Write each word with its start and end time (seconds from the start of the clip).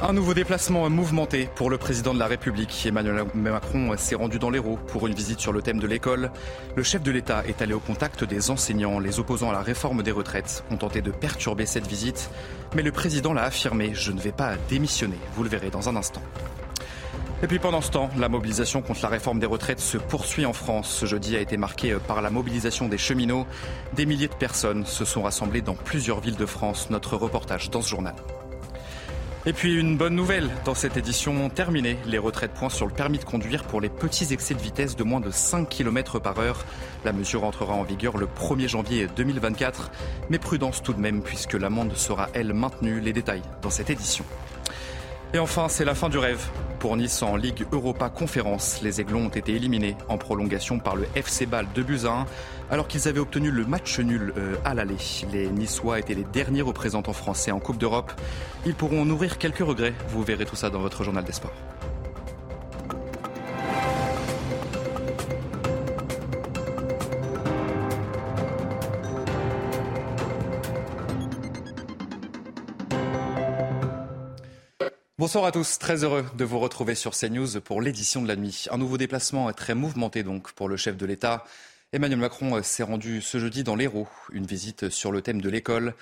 Un 0.00 0.12
nouveau 0.12 0.34
déplacement 0.34 0.88
mouvementé 0.88 1.48
pour 1.56 1.68
le 1.68 1.78
président 1.78 2.14
de 2.14 2.20
la 2.20 2.28
République. 2.28 2.86
Emmanuel 2.86 3.24
Macron 3.34 3.96
s'est 3.96 4.14
rendu 4.14 4.38
dans 4.38 4.50
l'Hérault 4.50 4.78
pour 4.86 5.08
une 5.08 5.14
visite 5.14 5.40
sur 5.40 5.52
le 5.52 5.62
thème 5.62 5.80
de 5.80 5.88
l'école. 5.88 6.30
Le 6.76 6.84
chef 6.84 7.02
de 7.02 7.10
l'État 7.10 7.44
est 7.48 7.60
allé 7.60 7.74
au 7.74 7.80
contact 7.80 8.22
des 8.22 8.52
enseignants. 8.52 9.00
Les 9.00 9.18
opposants 9.18 9.50
à 9.50 9.52
la 9.52 9.62
réforme 9.62 10.04
des 10.04 10.12
retraites 10.12 10.62
ont 10.70 10.76
tenté 10.76 11.02
de 11.02 11.10
perturber 11.10 11.66
cette 11.66 11.88
visite. 11.88 12.30
Mais 12.76 12.82
le 12.82 12.92
président 12.92 13.32
l'a 13.32 13.42
affirmé, 13.42 13.94
je 13.94 14.12
ne 14.12 14.20
vais 14.20 14.30
pas 14.30 14.54
démissionner. 14.68 15.18
Vous 15.34 15.42
le 15.42 15.48
verrez 15.48 15.70
dans 15.70 15.88
un 15.88 15.96
instant. 15.96 16.22
Et 17.40 17.46
puis 17.46 17.60
pendant 17.60 17.80
ce 17.80 17.92
temps, 17.92 18.10
la 18.18 18.28
mobilisation 18.28 18.82
contre 18.82 19.00
la 19.02 19.08
réforme 19.08 19.38
des 19.38 19.46
retraites 19.46 19.78
se 19.78 19.96
poursuit 19.96 20.44
en 20.44 20.52
France. 20.52 20.90
Ce 20.90 21.06
jeudi 21.06 21.36
a 21.36 21.40
été 21.40 21.56
marqué 21.56 21.96
par 22.08 22.20
la 22.20 22.30
mobilisation 22.30 22.88
des 22.88 22.98
cheminots. 22.98 23.46
Des 23.94 24.06
milliers 24.06 24.26
de 24.26 24.34
personnes 24.34 24.84
se 24.84 25.04
sont 25.04 25.22
rassemblées 25.22 25.62
dans 25.62 25.76
plusieurs 25.76 26.20
villes 26.20 26.36
de 26.36 26.46
France. 26.46 26.90
Notre 26.90 27.16
reportage 27.16 27.70
dans 27.70 27.80
ce 27.80 27.90
journal. 27.90 28.14
Et 29.46 29.52
puis 29.52 29.72
une 29.72 29.96
bonne 29.96 30.16
nouvelle 30.16 30.50
dans 30.64 30.74
cette 30.74 30.96
édition 30.96 31.48
terminée. 31.48 31.96
Les 32.06 32.18
retraites 32.18 32.54
pointent 32.54 32.72
sur 32.72 32.86
le 32.86 32.92
permis 32.92 33.18
de 33.18 33.24
conduire 33.24 33.62
pour 33.62 33.80
les 33.80 33.88
petits 33.88 34.32
excès 34.32 34.54
de 34.54 34.60
vitesse 34.60 34.96
de 34.96 35.04
moins 35.04 35.20
de 35.20 35.30
5 35.30 35.68
km 35.68 36.18
par 36.18 36.40
heure. 36.40 36.64
La 37.04 37.12
mesure 37.12 37.44
entrera 37.44 37.72
en 37.72 37.84
vigueur 37.84 38.16
le 38.16 38.26
1er 38.26 38.66
janvier 38.66 39.06
2024. 39.14 39.92
Mais 40.28 40.40
prudence 40.40 40.82
tout 40.82 40.92
de 40.92 41.00
même 41.00 41.22
puisque 41.22 41.54
l'amende 41.54 41.94
sera 41.94 42.28
elle 42.34 42.52
maintenue. 42.52 42.98
Les 43.00 43.12
détails 43.12 43.42
dans 43.62 43.70
cette 43.70 43.90
édition. 43.90 44.24
Et 45.34 45.38
enfin, 45.38 45.68
c'est 45.68 45.84
la 45.84 45.94
fin 45.94 46.08
du 46.08 46.16
rêve. 46.16 46.42
Pour 46.78 46.96
Nice 46.96 47.22
en 47.22 47.36
Ligue 47.36 47.66
Europa 47.70 48.08
Conférence, 48.08 48.80
les 48.82 49.00
Aiglons 49.00 49.26
ont 49.26 49.28
été 49.28 49.52
éliminés 49.52 49.94
en 50.08 50.16
prolongation 50.16 50.78
par 50.78 50.96
le 50.96 51.06
FC 51.14 51.44
Bâle 51.44 51.66
de 51.74 51.82
Buzyn, 51.82 52.24
alors 52.70 52.88
qu'ils 52.88 53.08
avaient 53.08 53.20
obtenu 53.20 53.50
le 53.50 53.66
match 53.66 53.98
nul 53.98 54.32
euh, 54.38 54.54
à 54.64 54.72
l'aller. 54.72 54.96
Les 55.30 55.48
Niçois 55.48 55.98
étaient 55.98 56.14
les 56.14 56.24
derniers 56.24 56.62
représentants 56.62 57.12
français 57.12 57.50
en 57.50 57.60
Coupe 57.60 57.76
d'Europe. 57.76 58.12
Ils 58.64 58.74
pourront 58.74 59.04
nourrir 59.04 59.36
quelques 59.36 59.58
regrets. 59.58 59.92
Vous 60.08 60.22
verrez 60.22 60.46
tout 60.46 60.56
ça 60.56 60.70
dans 60.70 60.80
votre 60.80 61.04
journal 61.04 61.24
des 61.24 61.32
sports. 61.32 61.52
Bonsoir 75.28 75.44
à 75.44 75.52
tous, 75.52 75.78
très 75.78 76.04
heureux 76.04 76.24
de 76.38 76.44
vous 76.46 76.58
retrouver 76.58 76.94
sur 76.94 77.10
CNews 77.10 77.60
pour 77.62 77.82
l'édition 77.82 78.22
de 78.22 78.28
la 78.28 78.34
nuit. 78.34 78.64
Un 78.70 78.78
nouveau 78.78 78.96
déplacement 78.96 79.52
très 79.52 79.74
mouvementé 79.74 80.22
donc 80.22 80.52
pour 80.52 80.70
le 80.70 80.78
chef 80.78 80.96
de 80.96 81.04
l'État. 81.04 81.44
Emmanuel 81.92 82.18
Macron 82.18 82.62
s'est 82.62 82.82
rendu 82.82 83.20
ce 83.20 83.36
jeudi 83.36 83.62
dans 83.62 83.76
l'Hérault, 83.76 84.08
une 84.32 84.46
visite 84.46 84.88
sur 84.88 85.12
le 85.12 85.20
thème 85.20 85.42
de 85.42 85.50
l'école. 85.50 85.92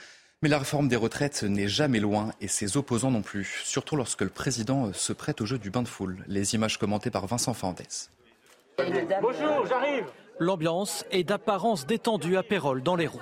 Mais 0.43 0.49
la 0.49 0.61
réforme 0.61 0.87
des 0.87 0.95
retraites 0.95 1.43
n'est 1.43 1.67
jamais 1.67 1.99
loin 1.99 2.31
et 2.41 2.47
ses 2.47 2.77
opposants 2.77 3.11
non 3.11 3.23
plus, 3.23 3.63
surtout 3.65 3.97
lorsque 3.97 4.21
le 4.21 4.29
président 4.29 4.93
se 4.93 5.13
prête 5.13 5.41
au 5.41 5.45
jeu 5.45 5.59
du 5.59 5.71
bain 5.71 5.83
de 5.83 5.89
foule. 5.89 6.25
Les 6.29 6.55
images 6.55 6.79
commentées 6.79 7.11
par 7.11 7.27
Vincent 7.27 7.53
Fernandez. 7.53 7.83
Bonjour, 8.79 9.67
j'arrive. 9.69 10.05
L'ambiance 10.39 11.05
est 11.11 11.25
d'apparence 11.25 11.85
détendue 11.85 12.36
à 12.36 12.45
Pérol 12.45 12.81
dans 12.81 12.95
l'Hérault. 12.95 13.19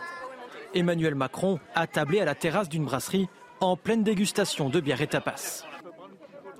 Emmanuel 0.75 1.15
Macron 1.15 1.61
a 1.75 1.87
tablé 1.87 2.21
à 2.21 2.27
la 2.27 2.35
terrasse 2.35 2.69
d'une 2.69 2.85
brasserie 2.85 3.27
en 3.61 3.79
pleine 3.79 4.03
dégustation 4.03 4.69
de 4.69 4.81
bière 4.81 5.01
et 5.01 5.07
tapas. 5.07 5.65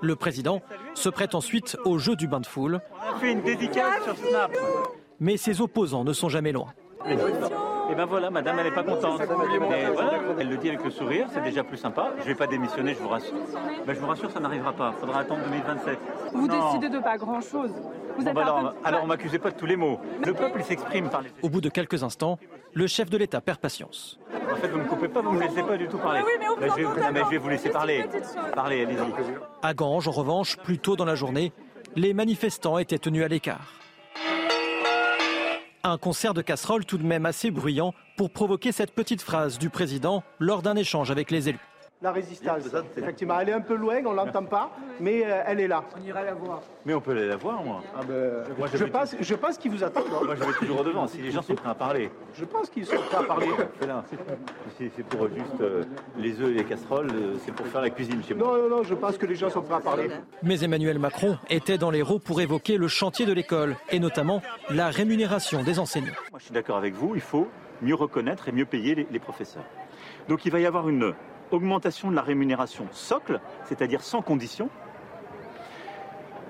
Le 0.01 0.17
président 0.17 0.61
se 0.95 1.09
prête 1.09 1.35
ensuite 1.35 1.77
au 1.85 1.99
jeu 1.99 2.17
du 2.17 2.27
bain 2.29 2.41
de 2.41 2.47
foule. 2.47 2.81
On 3.11 3.15
a 3.17 3.19
fait 3.19 3.33
une 3.33 3.43
dédicace 3.43 4.03
sur 4.05 4.17
Snap. 4.17 4.51
Mais 5.21 5.37
ses 5.37 5.61
opposants 5.61 6.05
ne 6.05 6.13
sont 6.13 6.29
jamais 6.29 6.53
loin. 6.53 6.67
Et 7.91 7.95
ben 7.95 8.07
voilà, 8.07 8.31
madame, 8.31 8.59
elle 8.59 8.65
n'est 8.67 8.75
pas 8.75 8.83
contente. 8.83 9.21
Mais 9.21 9.87
voilà, 9.93 10.13
elle 10.39 10.49
le 10.49 10.57
dit 10.57 10.69
avec 10.71 10.83
le 10.85 10.91
sourire, 10.91 11.27
c'est 11.33 11.43
déjà 11.43 11.63
plus 11.63 11.77
sympa. 11.77 12.13
Je 12.19 12.23
ne 12.23 12.29
vais 12.29 12.35
pas 12.35 12.47
démissionner, 12.47 12.95
je 12.95 12.99
vous 12.99 13.09
rassure. 13.09 13.35
Ben, 13.87 13.95
je 13.95 14.01
vous 14.01 14.07
rassure, 14.07 14.31
ça 14.31 14.41
n'arrivera 14.41 14.73
pas. 14.73 14.93
Il 14.97 15.01
faudra 15.01 15.21
attendre 15.21 15.43
2027. 15.45 15.99
Vous 16.33 16.47
Non. 16.49 16.67
décidez 16.69 16.89
de 16.89 16.99
pas 17.03 17.19
grand-chose. 17.19 17.71
Bon, 18.19 18.33
ben 18.33 18.37
alors, 18.43 18.61
peu- 18.61 18.77
alors, 18.85 19.01
on 19.05 19.07
m'accusez 19.07 19.39
pas 19.39 19.51
de 19.51 19.57
tous 19.57 19.67
les 19.67 19.77
mots. 19.77 19.99
Le 20.25 20.33
peuple, 20.33 20.63
s'exprime 20.63 21.11
par 21.11 21.21
les... 21.23 21.31
Au 21.43 21.49
bout 21.51 21.61
de 21.61 21.69
quelques 21.69 22.03
instants, 22.03 22.39
le 22.75 22.87
chef 22.87 23.09
de 23.09 23.17
l'État 23.17 23.41
perd 23.41 23.59
patience. 23.59 24.19
En 24.53 24.57
fait, 24.57 24.69
vous 24.69 24.79
ne 24.79 24.83
me 24.83 24.89
coupez 24.89 25.09
pas, 25.09 25.23
vous 25.23 25.33
ne 25.33 25.39
me 25.39 25.43
laissez 25.45 25.63
pas 25.63 25.77
du 25.77 25.87
tout 25.89 25.99
parler. 25.99 26.21
Mais 26.21 26.47
oui, 26.47 26.57
mais 26.61 26.67
Ben, 26.67 26.73
je, 26.77 26.83
vais, 26.83 27.01
non, 27.01 27.13
mais 27.13 27.21
je 27.25 27.31
vais 27.31 27.39
vous 27.39 27.49
laisser 27.49 27.71
parler. 27.71 28.05
Parlez, 28.55 28.85
allez-y. 28.85 28.99
À 29.63 29.75
Ganges, 29.75 30.09
en 30.09 30.13
revanche, 30.13 30.57
plus 30.59 30.79
tôt 30.79 30.97
dans 30.97 31.05
la 31.05 31.15
journée, 31.15 31.53
les 31.97 32.13
manifestants 32.13 32.79
étaient 32.79 32.99
tenus 32.99 33.25
à 33.25 33.29
l'écart. 33.29 33.73
Un 35.85 35.99
concert 35.99 36.35
de 36.35 36.43
casseroles 36.43 36.85
tout 36.85 36.99
de 36.99 37.05
même 37.05 37.27
assez 37.27 37.51
bruyant 37.51 37.95
pour 38.17 38.31
provoquer 38.31 38.73
cette 38.73 38.93
petite 38.95 39.23
phrase 39.23 39.59
du 39.59 39.71
président 39.71 40.23
lors 40.39 40.63
d'un 40.63 40.77
échange 40.77 41.11
avec 41.11 41.31
les 41.31 41.49
élus. 41.51 41.59
La 42.05 42.13
résistance, 42.13 42.65
effectivement, 42.99 43.41
elle 43.41 43.49
est 43.49 43.55
un 43.55 43.63
peu 43.63 43.77
loin, 43.77 43.97
on 44.05 44.13
l'entend 44.13 44.45
pas, 44.45 44.71
mais 45.01 45.25
euh, 45.25 45.43
elle 45.47 45.61
est 45.61 45.69
là. 45.69 45.83
Mais 46.85 46.93
on 46.93 47.01
peut 47.01 47.13
aller 47.13 47.27
la 47.27 47.37
voir, 47.37 47.65
moi. 47.65 47.83
Ah 47.97 48.01
ben, 48.07 48.45
Moi, 48.59 48.69
je 48.75 48.85
pense, 48.85 49.17
je 49.19 49.35
pense 49.35 49.57
qu'ils 49.57 49.71
vous 49.71 49.83
attendent. 49.83 50.11
Moi, 50.11 50.35
je 50.35 50.45
vais 50.45 50.53
toujours 50.53 50.85
devant. 50.85 51.07
Si 51.07 51.17
les 51.23 51.31
gens 51.31 51.41
sont 51.41 51.55
prêts 51.55 51.71
à 51.71 51.75
parler. 51.75 52.11
Je 52.35 52.45
pense 52.45 52.69
qu'ils 52.69 52.85
sont 52.85 53.01
prêts 53.09 53.17
à 53.17 53.23
parler. 53.23 53.47
C'est 54.77 55.07
pour 55.07 55.29
juste 55.29 55.61
euh, 55.63 55.85
les 56.19 56.39
œufs 56.43 56.51
et 56.51 56.59
les 56.59 56.65
casseroles, 56.65 57.09
euh, 57.11 57.37
c'est 57.43 57.55
pour 57.55 57.67
faire 57.69 57.81
la 57.81 57.89
cuisine 57.89 58.23
chez 58.23 58.35
moi. 58.35 58.49
Non, 58.49 58.69
non, 58.69 58.77
non, 58.77 58.83
je 58.83 58.95
pense 58.95 59.17
que 59.17 59.25
les 59.25 59.35
gens 59.35 59.49
sont 59.49 59.63
prêts 59.63 59.77
à 59.77 59.81
parler. 59.81 60.11
Mais 60.43 60.63
Emmanuel 60.63 60.99
Macron 60.99 61.39
était 61.49 61.79
dans 61.79 61.91
l'Hérault 61.91 62.19
pour 62.19 62.39
évoquer 62.43 62.77
le 62.77 62.89
chantier 62.89 63.25
de 63.25 63.33
l'école 63.33 63.77
et 63.91 63.99
notamment 63.99 64.43
la 64.69 64.91
rémunération 64.91 65.63
des 65.63 65.79
enseignants. 65.79 66.13
Moi, 66.31 66.39
je 66.39 66.45
suis 66.45 66.55
d'accord 66.55 66.77
avec 66.77 66.93
vous, 66.93 67.15
il 67.15 67.23
faut 67.23 67.49
mieux 67.81 67.95
reconnaître 67.95 68.47
et 68.51 68.53
mieux 68.53 68.67
payer 68.67 68.95
les, 68.95 69.07
les 69.11 69.19
professeurs. 69.19 69.65
Donc 70.29 70.45
il 70.45 70.53
va 70.53 70.61
y 70.61 70.67
avoir 70.67 70.89
une 70.91 71.15
augmentation 71.51 72.11
de 72.11 72.17
la 72.17 72.23
rémunération 72.23 72.87
socle, 72.93 73.41
c'est-à-dire 73.65 74.03
sans 74.03 74.23
condition, 74.23 74.71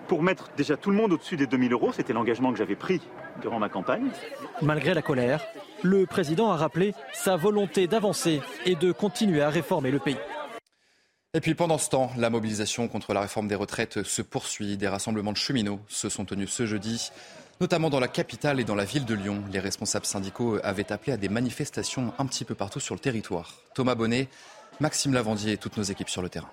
pour 0.09 0.22
mettre 0.22 0.50
déjà 0.56 0.77
tout 0.77 0.91
le 0.91 0.97
monde 0.97 1.12
au-dessus 1.12 1.37
des 1.37 1.47
2000 1.47 1.72
euros. 1.72 1.93
C'était 1.93 2.12
l'engagement 2.12 2.53
que 2.53 2.59
j'avais 2.59 2.77
pris 2.77 3.00
durant 3.41 3.59
ma 3.59 3.69
campagne. 3.69 4.09
Malgré 4.62 4.94
la 4.94 5.03
colère, 5.03 5.44
le 5.83 6.06
président 6.06 6.50
a 6.50 6.56
rappelé 6.56 6.94
sa 7.12 7.37
volonté 7.37 7.87
d'avancer 7.87 8.41
et 8.65 8.75
de 8.75 8.93
continuer 8.93 9.43
à 9.43 9.50
réformer 9.50 9.91
le 9.91 9.99
pays. 9.99 10.19
Et 11.37 11.41
puis 11.41 11.54
pendant 11.54 11.78
ce 11.78 11.91
temps, 11.91 12.12
la 12.16 12.31
mobilisation 12.31 12.87
contre 12.87 13.12
la 13.12 13.21
réforme 13.21 13.49
des 13.49 13.56
retraites 13.56 14.04
se 14.04 14.22
poursuit. 14.22 14.77
Des 14.77 14.87
rassemblements 14.87 15.33
de 15.33 15.37
cheminots 15.37 15.81
se 15.88 16.09
sont 16.09 16.25
tenus 16.25 16.50
ce 16.50 16.65
jeudi, 16.65 17.10
notamment 17.60 17.91
dans 17.91 17.99
la 17.99 18.06
capitale 18.06 18.60
et 18.60 18.65
dans 18.65 18.77
la 18.77 18.84
ville 18.84 19.04
de 19.04 19.15
Lyon. 19.15 19.43
Les 19.50 19.59
responsables 19.59 20.06
syndicaux 20.06 20.59
avaient 20.62 20.93
appelé 20.93 21.12
à 21.12 21.16
des 21.16 21.28
manifestations 21.28 22.15
un 22.19 22.27
petit 22.27 22.44
peu 22.44 22.54
partout 22.54 22.78
sur 22.78 22.94
le 22.94 23.00
territoire. 23.00 23.54
Thomas 23.75 23.97
Bonnet, 23.97 24.28
Maxime 24.80 25.14
Lavandier 25.14 25.52
et 25.52 25.56
toutes 25.56 25.76
nos 25.76 25.82
équipes 25.82 26.08
sur 26.08 26.22
le 26.22 26.28
terrain. 26.28 26.50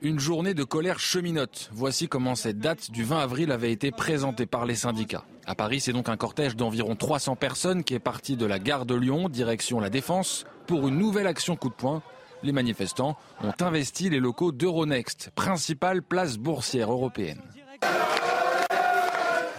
Une 0.00 0.18
journée 0.18 0.52
de 0.52 0.64
colère 0.64 0.98
cheminote. 0.98 1.70
Voici 1.72 2.08
comment 2.08 2.34
cette 2.34 2.58
date 2.58 2.90
du 2.90 3.04
20 3.04 3.20
avril 3.20 3.52
avait 3.52 3.70
été 3.70 3.92
présentée 3.92 4.46
par 4.46 4.66
les 4.66 4.74
syndicats. 4.74 5.24
À 5.46 5.54
Paris, 5.54 5.80
c'est 5.80 5.92
donc 5.92 6.08
un 6.08 6.16
cortège 6.16 6.56
d'environ 6.56 6.96
300 6.96 7.36
personnes 7.36 7.84
qui 7.84 7.94
est 7.94 8.00
parti 8.00 8.36
de 8.36 8.44
la 8.44 8.58
gare 8.58 8.84
de 8.84 8.96
Lyon, 8.96 9.28
direction 9.28 9.78
la 9.78 9.90
Défense, 9.90 10.44
pour 10.66 10.88
une 10.88 10.98
nouvelle 10.98 11.28
action 11.28 11.54
coup 11.54 11.68
de 11.68 11.74
poing. 11.74 12.02
Les 12.42 12.50
manifestants 12.50 13.16
ont 13.44 13.54
investi 13.60 14.10
les 14.10 14.18
locaux 14.18 14.50
d'Euronext, 14.50 15.30
principale 15.36 16.02
place 16.02 16.36
boursière 16.36 16.90
européenne. 16.90 17.40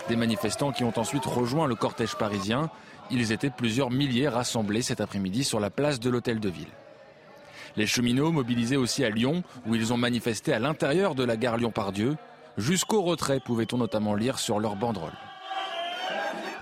Des 0.10 0.16
manifestants 0.18 0.72
qui 0.72 0.84
ont 0.84 0.94
ensuite 0.98 1.26
rejoint 1.26 1.68
le 1.68 1.76
cortège 1.76 2.16
parisien. 2.16 2.70
Ils 3.10 3.32
étaient 3.32 3.50
plusieurs 3.50 3.90
milliers 3.90 4.28
rassemblés 4.28 4.82
cet 4.82 5.00
après-midi 5.00 5.44
sur 5.44 5.60
la 5.60 5.70
place 5.70 6.00
de 6.00 6.10
l'hôtel 6.10 6.40
de 6.40 6.50
ville. 6.50 6.72
Les 7.76 7.88
cheminots 7.88 8.32
mobilisés 8.32 8.78
aussi 8.78 9.04
à 9.04 9.10
Lyon, 9.10 9.44
où 9.66 9.76
ils 9.76 9.94
ont 9.94 9.98
manifesté 9.98 10.54
à 10.54 10.60
l'intérieur 10.60 11.16
de 11.16 11.24
la 11.24 11.38
gare 11.38 11.58
Lyon-Pardieu. 11.58 12.18
Jusqu'au 12.58 13.02
retrait, 13.02 13.40
pouvait-on 13.40 13.78
notamment 13.78 14.14
lire 14.14 14.40
sur 14.40 14.60
leur 14.60 14.76
banderole. 14.76 15.14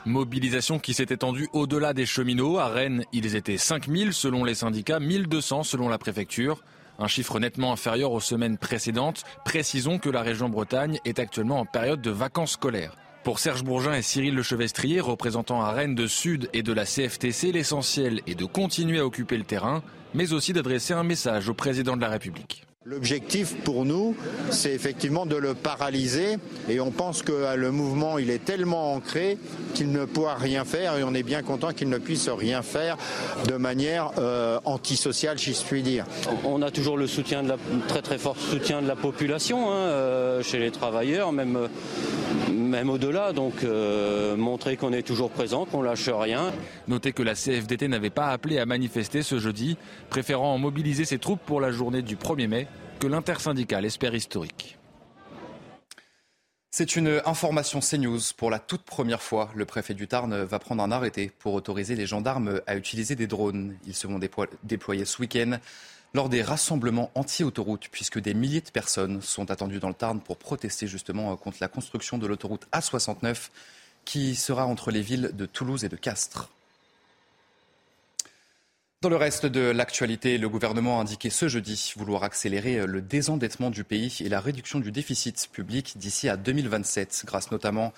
Mobilisation 0.06 0.80
qui 0.80 0.94
s'est 0.94 1.08
étendue 1.10 1.50
au-delà 1.52 1.94
des 1.94 2.06
cheminots. 2.06 2.60
À 2.60 2.68
Rennes, 2.68 3.04
ils 3.12 3.36
étaient 3.36 3.58
5000 3.58 4.14
selon 4.14 4.44
les 4.44 4.56
syndicats, 4.56 5.00
1200 5.00 5.64
selon 5.64 5.90
la 5.90 5.98
préfecture. 5.98 6.64
Un 6.98 7.08
chiffre 7.08 7.40
nettement 7.40 7.74
inférieur 7.74 8.12
aux 8.12 8.20
semaines 8.20 8.58
précédentes. 8.58 9.24
Précisons 9.46 10.00
que 10.00 10.10
la 10.10 10.22
région 10.22 10.50
Bretagne 10.50 11.00
est 11.06 11.20
actuellement 11.20 11.60
en 11.60 11.66
période 11.66 12.02
de 12.02 12.12
vacances 12.12 12.52
scolaires. 12.52 12.96
Pour 13.24 13.38
Serge 13.38 13.64
Bourgin 13.64 13.94
et 13.94 14.02
Cyril 14.02 14.34
Lechevestrier, 14.34 15.00
représentants 15.00 15.62
à 15.62 15.72
Rennes 15.72 15.94
de 15.94 16.08
Sud 16.08 16.50
et 16.54 16.64
de 16.64 16.74
la 16.74 16.86
CFTC, 16.86 17.52
l'essentiel 17.52 18.22
est 18.26 18.34
de 18.34 18.46
continuer 18.46 18.98
à 18.98 19.06
occuper 19.06 19.38
le 19.38 19.44
terrain, 19.44 19.84
mais 20.16 20.34
aussi 20.34 20.54
d'adresser 20.54 20.96
un 20.96 21.04
message 21.04 21.48
au 21.48 21.54
président 21.54 21.96
de 21.96 22.02
la 22.02 22.10
République. 22.10 22.66
L'objectif 22.84 23.54
pour 23.58 23.86
nous, 23.86 24.16
c'est 24.50 24.74
effectivement 24.74 25.28
de 25.28 25.36
le 25.36 25.54
paralyser 25.54 26.38
et 26.68 26.80
on 26.80 26.90
pense 26.90 27.22
que 27.22 27.32
euh, 27.32 27.56
le 27.56 27.70
mouvement, 27.70 28.18
il 28.18 28.32
est 28.32 28.44
tellement 28.44 28.96
ancré 28.96 29.38
qu'il 29.76 29.92
ne 29.92 30.06
pourra 30.06 30.34
rien 30.34 30.66
faire 30.66 30.98
et 30.98 31.04
on 31.04 31.14
est 31.14 31.22
bien 31.22 31.44
content 31.44 31.74
qu'il 31.74 31.90
ne 31.90 32.00
puisse 32.00 32.28
rien 32.28 32.64
faire 32.64 32.98
de 33.48 33.54
manière 33.54 34.10
euh, 34.18 34.60
antisociale, 34.66 35.38
si 35.38 35.54
je 35.54 35.62
puis 35.62 35.84
dire. 35.84 36.08
On 36.44 36.64
a 36.64 36.72
toujours 36.72 36.98
le 36.98 37.06
soutien 37.06 37.44
de 37.44 37.50
la, 37.50 37.58
très 37.88 38.02
très 38.02 38.18
fort 38.18 38.36
soutien 38.36 38.82
de 38.82 38.88
la 38.88 38.96
population, 38.96 39.72
hein, 39.72 39.76
euh, 39.76 40.42
chez 40.42 40.58
les 40.58 40.72
travailleurs, 40.72 41.32
même, 41.32 41.70
même 42.52 42.90
au-delà, 42.90 43.32
donc 43.32 43.64
montrer 44.38 44.76
qu'on 44.76 44.92
est 44.92 45.04
toujours 45.04 45.30
présent, 45.30 45.66
qu'on 45.66 45.84
lâche 45.84 46.10
rien. 46.10 46.52
Notez 46.88 47.12
que 47.12 47.22
la 47.22 47.36
CFDT 47.36 47.88
n'avait 47.88 48.10
pas 48.10 48.30
appelé 48.30 48.58
à 48.58 48.66
manifester 48.66 49.22
ce 49.22 49.38
jeudi, 49.38 49.78
préférant 50.10 50.58
mobiliser 50.58 51.06
ses 51.06 51.20
troupes 51.20 51.42
pour 51.46 51.62
la 51.62 51.72
journée 51.72 52.02
du 52.02 52.16
1er 52.16 52.48
mai 52.48 52.68
que 53.02 53.08
l'intersyndicale 53.08 53.84
espère 53.86 54.14
historique. 54.14 54.78
C'est 56.70 56.96
une 56.96 57.20
information 57.26 57.80
CNews. 57.80 58.20
Pour 58.38 58.52
la 58.52 58.60
toute 58.60 58.84
première 58.84 59.24
fois, 59.24 59.50
le 59.56 59.66
préfet 59.66 59.96
du 59.96 60.08
Tarn 60.08 60.44
va 60.44 60.60
prendre 60.60 60.84
un 60.84 60.92
arrêté 60.92 61.32
pour 61.40 61.56
autoriser 61.56 61.96
les 61.96 62.06
gendarmes 62.06 62.62
à 62.68 62.76
utiliser 62.76 63.16
des 63.16 63.26
drones. 63.26 63.76
Ils 63.88 63.96
seront 63.96 64.20
déployés 64.64 65.06
ce 65.06 65.20
week-end 65.20 65.58
lors 66.14 66.30
des 66.30 66.44
rassemblements 66.44 67.10
anti-autoroute, 67.16 67.88
puisque 67.92 68.20
des 68.20 68.36
milliers 68.36 68.62
de 68.62 68.70
personnes 68.70 69.20
sont 69.24 69.50
attendues 69.50 69.80
dans 69.80 69.88
le 69.88 69.96
Tarn 69.96 70.22
pour 70.22 70.38
protester 70.38 70.86
justement 70.86 71.36
contre 71.38 71.58
la 71.60 71.70
construction 71.70 72.20
de 72.20 72.28
l'autoroute 72.28 72.68
A69 72.72 73.50
qui 74.06 74.36
sera 74.36 74.68
entre 74.68 74.92
les 74.92 75.02
villes 75.02 75.32
de 75.34 75.48
Toulouse 75.48 75.84
et 75.84 75.90
de 75.90 75.96
Castres. 75.96 76.52
Dans 79.02 79.10
le 79.10 79.16
reste 79.16 79.48
de 79.48 79.62
l'actualité, 79.62 80.38
le 80.38 80.48
gouvernement 80.48 81.00
a 81.00 81.02
indiqué 81.02 81.32
ce 81.32 81.48
jeudi 81.48 81.92
vouloir 81.98 82.22
accélérer 82.22 82.86
le 82.86 83.02
désendettement 83.02 83.72
du 83.72 83.84
pays 83.84 84.16
et 84.20 84.30
la 84.30 84.40
réduction 84.40 84.80
du 84.80 84.92
déficit 84.92 85.50
public 85.52 85.98
d'ici 85.98 86.30
à 86.30 86.38
2027, 86.38 87.24
grâce 87.26 87.50
notamment 87.50 87.94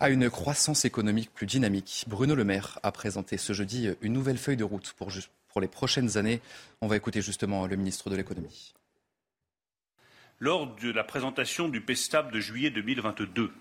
à 0.00 0.10
une 0.10 0.28
croissance 0.28 0.84
économique 0.84 1.32
plus 1.32 1.46
dynamique. 1.46 2.04
Bruno 2.08 2.34
Le 2.34 2.42
Maire 2.42 2.80
a 2.82 2.90
présenté 2.90 3.36
ce 3.36 3.52
jeudi 3.52 3.90
une 4.00 4.12
nouvelle 4.12 4.38
feuille 4.38 4.56
de 4.56 4.64
route 4.64 4.92
pour, 4.94 5.60
les 5.60 5.68
prochaines 5.68 6.18
années. 6.18 6.40
On 6.80 6.88
va 6.88 6.96
écouter 6.96 7.22
justement 7.22 7.68
le 7.68 7.76
ministre 7.76 8.10
de 8.10 8.16
l'économie. 8.16 8.74
Lors 10.40 10.74
de 10.74 10.90
la 10.90 11.04
présentation 11.04 11.68
du 11.68 11.80
PESTAB 11.80 12.32
de 12.32 12.40
juillet 12.40 12.70
2022, 12.70 13.52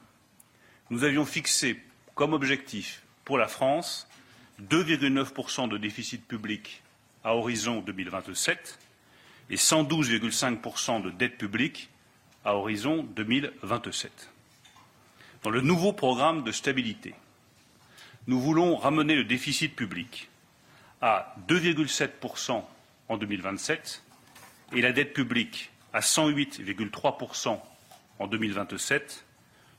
nous 0.90 1.04
avions 1.04 1.26
fixé 1.26 1.80
comme 2.16 2.34
objectif 2.34 3.04
pour 3.26 3.38
la 3.38 3.48
France 3.48 4.09
2,9% 4.68 5.70
de 5.70 5.78
déficit 5.78 6.26
public 6.28 6.82
à 7.24 7.36
horizon 7.36 7.82
2027 7.82 8.80
et 9.50 9.56
112,5% 9.56 11.02
de 11.02 11.10
dette 11.12 11.38
publique 11.38 11.90
à 12.46 12.56
horizon 12.56 13.04
2027. 13.16 14.30
Dans 15.44 15.50
le 15.50 15.62
nouveau 15.62 15.94
programme 15.94 16.44
de 16.44 16.52
stabilité, 16.52 17.16
nous 18.28 18.40
voulons 18.40 18.76
ramener 18.76 19.16
le 19.16 19.24
déficit 19.24 19.76
public 19.76 20.30
à 21.02 21.36
2,7% 21.48 22.64
en 23.08 23.18
2027 23.18 24.04
et 24.74 24.82
la 24.82 24.92
dette 24.92 25.14
publique 25.14 25.72
à 25.94 26.02
108,3% 26.02 27.60
en 28.20 28.28
2027, 28.28 29.26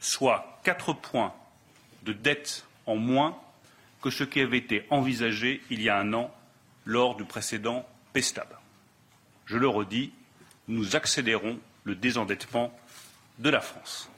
soit 0.01 0.61
quatre 0.65 0.95
points 0.95 1.35
de 2.03 2.13
dette 2.13 2.65
en 2.87 2.97
moins 2.97 3.39
que 4.03 4.11
ce 4.11 4.25
qui 4.25 4.41
avait 4.41 4.59
été 4.59 4.87
envisagé 4.91 5.61
il 5.71 5.83
y 5.83 5.89
a 5.89 5.99
un 5.99 6.13
an 6.13 6.35
lors 6.85 7.17
du 7.17 7.25
précédent 7.25 7.87
PESTAB. 8.13 8.49
Je 9.47 9.57
le 9.57 9.69
redis, 9.69 10.13
nous 10.69 10.97
accélérons 10.97 11.59
le 11.85 11.95
désendettement 11.95 12.73
de 13.39 13.51
la 13.51 13.61
France. 13.61 14.11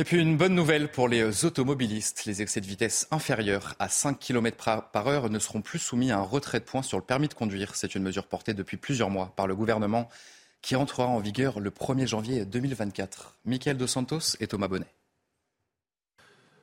Et 0.00 0.04
puis 0.04 0.20
une 0.20 0.36
bonne 0.36 0.54
nouvelle 0.54 0.92
pour 0.92 1.08
les 1.08 1.44
automobilistes. 1.44 2.24
Les 2.24 2.40
excès 2.40 2.60
de 2.60 2.66
vitesse 2.66 3.08
inférieurs 3.10 3.74
à 3.80 3.88
5 3.88 4.16
km 4.18 4.90
par 4.92 5.08
heure 5.08 5.28
ne 5.28 5.40
seront 5.40 5.60
plus 5.60 5.80
soumis 5.80 6.12
à 6.12 6.18
un 6.18 6.22
retrait 6.22 6.60
de 6.60 6.64
points 6.64 6.82
sur 6.82 6.98
le 6.98 7.04
permis 7.04 7.26
de 7.26 7.34
conduire. 7.34 7.74
C'est 7.74 7.96
une 7.96 8.04
mesure 8.04 8.28
portée 8.28 8.54
depuis 8.54 8.76
plusieurs 8.76 9.10
mois 9.10 9.32
par 9.34 9.48
le 9.48 9.56
gouvernement 9.56 10.08
qui 10.62 10.76
entrera 10.76 11.06
en 11.06 11.18
vigueur 11.18 11.58
le 11.58 11.70
1er 11.70 12.06
janvier 12.06 12.44
2024. 12.44 13.38
Michael 13.44 13.76
Dos 13.76 13.88
Santos 13.88 14.36
et 14.38 14.46
Thomas 14.46 14.68
Bonnet. 14.68 14.86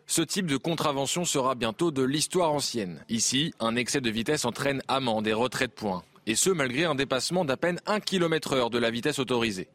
Ce 0.07 0.21
type 0.21 0.45
de 0.45 0.57
contravention 0.57 1.25
sera 1.25 1.55
bientôt 1.55 1.89
de 1.89 2.03
l'histoire 2.03 2.51
ancienne. 2.51 3.03
Ici, 3.09 3.55
un 3.59 3.75
excès 3.75 4.01
de 4.01 4.11
vitesse 4.11 4.45
entraîne 4.45 4.83
amende 4.87 5.25
et 5.25 5.33
retrait 5.33 5.67
de 5.67 5.71
points. 5.71 6.03
Et 6.27 6.35
ce, 6.35 6.51
malgré 6.51 6.85
un 6.85 6.93
dépassement 6.93 7.43
d'à 7.43 7.57
peine 7.57 7.79
1 7.87 8.01
km 8.01 8.53
heure 8.53 8.69
de 8.69 8.77
la 8.77 8.91
vitesse 8.91 9.17
autorisée. 9.17 9.67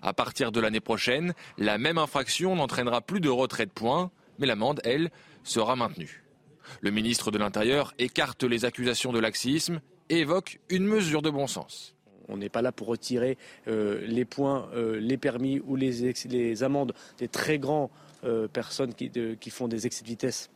À 0.00 0.14
partir 0.14 0.52
de 0.52 0.60
l'année 0.60 0.80
prochaine, 0.80 1.34
la 1.58 1.76
même 1.76 1.98
infraction 1.98 2.56
n'entraînera 2.56 3.02
plus 3.02 3.20
de 3.20 3.28
retrait 3.28 3.66
de 3.66 3.70
points, 3.70 4.10
mais 4.38 4.46
l'amende, 4.46 4.80
elle, 4.84 5.10
sera 5.42 5.76
maintenue. 5.76 6.24
Le 6.80 6.90
ministre 6.90 7.30
de 7.30 7.36
l'Intérieur 7.36 7.92
écarte 7.98 8.42
les 8.42 8.64
accusations 8.64 9.12
de 9.12 9.20
laxisme 9.20 9.82
et 10.08 10.20
évoque 10.20 10.60
une 10.70 10.86
mesure 10.86 11.20
de 11.20 11.28
bon 11.28 11.46
sens. 11.46 11.94
On 12.28 12.38
n'est 12.38 12.48
pas 12.48 12.62
là 12.62 12.72
pour 12.72 12.86
retirer 12.86 13.36
euh, 13.68 14.00
les 14.06 14.24
points, 14.24 14.66
euh, 14.74 14.98
les 14.98 15.18
permis 15.18 15.60
ou 15.60 15.76
les, 15.76 16.14
les 16.30 16.62
amendes 16.62 16.94
des 17.18 17.28
très 17.28 17.58
grands 17.58 17.90
euh, 18.24 18.48
personnes 18.48 18.94
qui, 18.94 19.50
font 19.50 19.68
des 19.68 19.86
excès 19.86 20.02
de 20.02 20.08
vitesse 20.08 20.50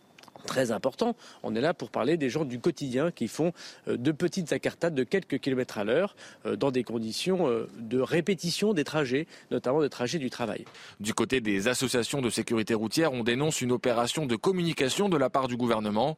très 0.46 0.70
importants. 0.70 1.16
On 1.42 1.54
est 1.54 1.60
là 1.60 1.74
pour 1.74 1.90
parler 1.90 2.16
des 2.16 2.30
gens 2.30 2.44
du 2.44 2.60
quotidien 2.60 3.10
qui 3.10 3.28
font 3.28 3.52
euh, 3.88 3.96
de 3.96 4.12
petites 4.12 4.52
accartades 4.52 4.94
de 4.94 5.04
quelques 5.04 5.38
kilomètres 5.38 5.78
à 5.78 5.84
l'heure 5.84 6.16
euh, 6.46 6.56
dans 6.56 6.70
des 6.70 6.84
conditions 6.84 7.48
de 7.78 8.00
répétition 8.00 8.72
des 8.72 8.84
trajets, 8.84 9.26
notamment 9.50 9.80
des 9.80 9.90
trajets 9.90 10.18
du 10.18 10.30
travail. 10.30 10.64
Du 11.00 11.14
côté 11.14 11.40
des 11.40 11.68
associations 11.68 12.22
de 12.22 12.30
sécurité 12.30 12.74
routière, 12.74 13.12
on 13.12 13.24
dénonce 13.24 13.60
une 13.60 13.72
opération 13.72 14.26
de 14.26 14.36
communication 14.36 15.08
de 15.08 15.16
la 15.16 15.30
part 15.30 15.48
du 15.48 15.56
gouvernement. 15.56 16.16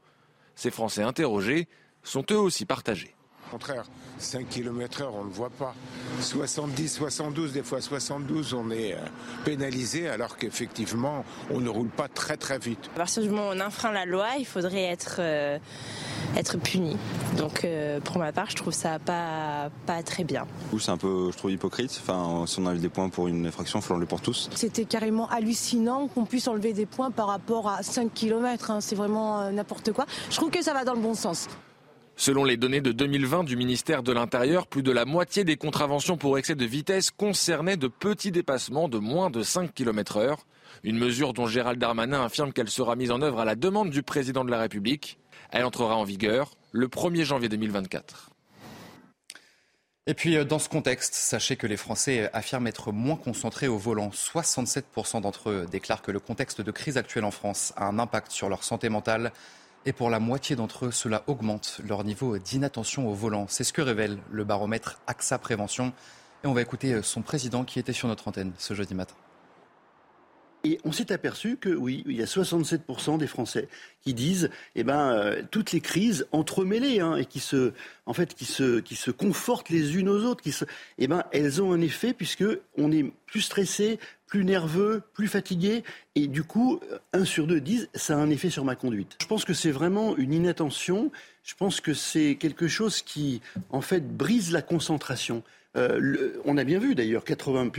Ces 0.55 0.70
Français 0.70 1.03
interrogés 1.03 1.69
sont 2.03 2.25
eux 2.31 2.38
aussi 2.38 2.64
partagés. 2.64 3.14
Au 3.50 3.55
contraire, 3.55 3.82
5 4.19 4.49
km 4.49 5.02
heure, 5.02 5.14
on 5.17 5.25
ne 5.25 5.29
le 5.29 5.35
voit 5.35 5.50
pas. 5.50 5.75
70, 6.20 6.88
72, 6.88 7.52
des 7.52 7.64
fois 7.64 7.81
72, 7.81 8.55
on 8.55 8.70
est 8.70 8.94
euh, 8.94 8.99
pénalisé 9.44 10.08
alors 10.08 10.37
qu'effectivement, 10.37 11.25
on 11.50 11.58
ne 11.58 11.69
roule 11.69 11.88
pas 11.88 12.06
très 12.06 12.37
très 12.37 12.61
vite. 12.61 12.79
À 12.94 12.99
partir 12.99 13.25
du 13.25 13.29
moment 13.29 13.49
où 13.49 13.52
on 13.52 13.61
enfreint 13.61 13.91
la 13.91 14.06
loi, 14.06 14.29
il 14.38 14.47
faudrait 14.47 14.85
être, 14.85 15.17
euh, 15.19 15.58
être 16.37 16.58
puni. 16.58 16.97
Donc 17.38 17.64
euh, 17.64 17.99
pour 17.99 18.19
ma 18.19 18.31
part, 18.31 18.49
je 18.50 18.55
trouve 18.55 18.73
ça 18.73 19.00
pas, 19.00 19.69
pas 19.85 20.05
très 20.05 20.23
bien. 20.23 20.46
C'est 20.79 20.91
un 20.93 20.96
peu, 20.96 21.32
je 21.32 21.36
trouve, 21.36 21.51
hypocrite. 21.51 22.01
Enfin, 22.01 22.44
si 22.46 22.60
on 22.60 22.67
a 22.67 22.74
des 22.74 22.89
points 22.89 23.08
pour 23.08 23.27
une 23.27 23.46
infraction, 23.46 23.81
il 23.81 23.82
faut 23.82 23.94
enlever 23.94 24.06
pour 24.06 24.20
tous. 24.20 24.48
C'était 24.55 24.84
carrément 24.84 25.29
hallucinant 25.29 26.06
qu'on 26.06 26.24
puisse 26.24 26.46
enlever 26.46 26.72
des 26.72 26.86
points 26.86 27.10
par 27.10 27.27
rapport 27.27 27.69
à 27.69 27.82
5 27.82 28.15
km. 28.15 28.70
Hein. 28.70 28.81
C'est 28.81 28.94
vraiment 28.94 29.51
n'importe 29.51 29.91
quoi. 29.91 30.06
Je 30.31 30.36
trouve 30.36 30.51
que 30.51 30.63
ça 30.63 30.72
va 30.72 30.84
dans 30.84 30.94
le 30.94 31.01
bon 31.01 31.15
sens. 31.15 31.48
Selon 32.20 32.44
les 32.44 32.58
données 32.58 32.82
de 32.82 32.93
2020 32.93 33.44
du 33.44 33.56
ministère 33.56 34.03
de 34.03 34.12
l'Intérieur, 34.12 34.67
plus 34.67 34.82
de 34.82 34.93
la 34.93 35.06
moitié 35.06 35.43
des 35.43 35.56
contraventions 35.56 36.19
pour 36.19 36.36
excès 36.36 36.55
de 36.55 36.67
vitesse 36.67 37.10
concernaient 37.10 37.79
de 37.79 37.89
petits 37.89 38.31
dépassements 38.31 38.91
de 38.91 38.98
moins 38.98 39.31
de 39.31 39.43
5 39.43 39.72
km 39.72 40.19
heure. 40.19 40.46
Une 40.82 40.98
mesure 40.98 41.32
dont 41.32 41.46
Gérald 41.46 41.81
Darmanin 41.81 42.22
affirme 42.22 42.53
qu'elle 42.53 42.69
sera 42.69 42.94
mise 42.94 43.10
en 43.10 43.22
œuvre 43.22 43.41
à 43.41 43.46
la 43.46 43.55
demande 43.55 43.89
du 43.89 44.03
président 44.03 44.44
de 44.44 44.50
la 44.50 44.58
République. 44.58 45.19
Elle 45.50 45.65
entrera 45.65 45.96
en 45.96 46.05
vigueur 46.05 46.50
le 46.72 46.89
1er 46.89 47.24
janvier 47.24 47.48
2024. 47.48 48.29
Et 50.06 50.12
puis, 50.12 50.36
euh, 50.36 50.44
dans 50.44 50.58
ce 50.58 50.69
contexte, 50.69 51.15
sachez 51.15 51.56
que 51.56 51.67
les 51.67 51.79
Français 51.79 52.29
affirment 52.34 52.67
être 52.67 52.93
moins 52.93 53.17
concentrés 53.17 53.69
au 53.69 53.79
volant. 53.79 54.10
67% 54.10 55.22
d'entre 55.22 55.48
eux 55.48 55.67
déclarent 55.70 56.03
que 56.03 56.10
le 56.10 56.20
contexte 56.20 56.60
de 56.60 56.70
crise 56.70 56.98
actuelle 56.98 57.24
en 57.24 57.31
France 57.31 57.72
a 57.77 57.86
un 57.86 57.98
impact 57.98 58.31
sur 58.31 58.50
leur 58.50 58.62
santé 58.62 58.91
mentale. 58.91 59.32
Et 59.87 59.93
pour 59.93 60.10
la 60.10 60.20
moitié 60.20 60.56
d'entre 60.56 60.87
eux, 60.87 60.91
cela 60.91 61.22
augmente 61.27 61.81
leur 61.87 62.05
niveau 62.05 62.37
d'inattention 62.37 63.08
au 63.08 63.15
volant. 63.15 63.46
C'est 63.49 63.65
ce 63.65 63.72
que 63.72 63.81
révèle 63.81 64.19
le 64.31 64.44
baromètre 64.44 65.01
AXA 65.06 65.39
Prévention. 65.39 65.93
Et 66.44 66.46
on 66.46 66.53
va 66.53 66.60
écouter 66.60 67.03
son 67.03 67.22
président 67.22 67.65
qui 67.65 67.79
était 67.79 67.94
sur 67.94 68.06
notre 68.06 68.29
antenne 68.29 68.53
ce 68.58 68.75
jeudi 68.75 68.94
matin. 68.94 69.15
Et 70.64 70.79
on 70.84 70.93
s'est 70.93 71.12
aperçu 71.12 71.56
que 71.56 71.70
oui, 71.70 72.05
il 72.06 72.17
y 72.17 72.22
a 72.22 72.26
67% 72.26 73.19
des 73.19 73.26
Français 73.26 73.69
qui 74.02 74.14
disent, 74.14 74.50
eh 74.74 74.84
ben, 74.84 75.12
euh, 75.12 75.43
toutes 75.50 75.72
les 75.72 75.81
crises 75.81 76.26
entremêlées 76.32 77.00
hein, 77.00 77.17
et 77.17 77.24
qui 77.24 77.40
se, 77.40 77.72
en 78.06 78.12
fait, 78.12 78.34
qui 78.34 78.44
se, 78.44 78.81
qui 78.81 78.96
se 78.96 79.10
confortent 79.10 79.70
les 79.70 79.96
unes 79.96 80.08
aux 80.08 80.24
autres, 80.24 80.43
qui 80.43 80.55
eh 80.98 81.06
ben, 81.06 81.24
elles 81.32 81.62
ont 81.62 81.72
un 81.72 81.81
effet 81.81 82.12
puisque 82.12 82.44
on 82.76 82.93
est 82.93 83.10
plus 83.26 83.43
stressé, 83.43 83.98
plus 84.26 84.44
nerveux, 84.44 85.02
plus 85.12 85.29
fatigué, 85.29 85.82
et 86.14 86.29
du 86.29 86.44
coup, 86.44 86.81
un 87.12 87.24
sur 87.24 87.46
deux 87.46 87.60
disent, 87.60 87.88
ça 87.94 88.14
a 88.14 88.17
un 88.19 88.31
effet 88.31 88.50
sur 88.50 88.64
ma 88.64 88.76
conduite. 88.76 89.17
Je 89.20 89.26
pense 89.26 89.44
que 89.44 89.55
c'est 89.55 89.72
vraiment 89.72 90.17
une 90.17 90.32
inattention 90.32 91.10
je 91.43 91.55
pense 91.55 91.81
que 91.81 91.94
c'est 91.94 92.36
quelque 92.36 92.69
chose 92.69 93.02
qui, 93.02 93.40
en 93.70 93.81
fait, 93.81 94.17
brise 94.17 94.52
la 94.52 94.62
concentration. 94.62 95.43
Euh, 95.77 96.41
on 96.44 96.56
a 96.56 96.65
bien 96.65 96.79
vu 96.79 96.94
d'ailleurs, 96.94 97.22
plus 97.22 97.34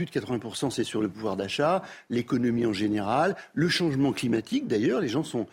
de 0.06 0.10
80% 0.10 0.70
c'est 0.70 0.84
sur 0.84 1.02
le 1.02 1.08
pouvoir 1.08 1.36
d'achat, 1.36 1.82
l'économie 2.08 2.64
en 2.64 2.72
général, 2.72 3.36
le 3.54 3.68
changement 3.68 4.12
climatique 4.12 4.66
d'ailleurs, 4.66 5.00
les 5.00 5.08
gens 5.08 5.24
sont, 5.24 5.46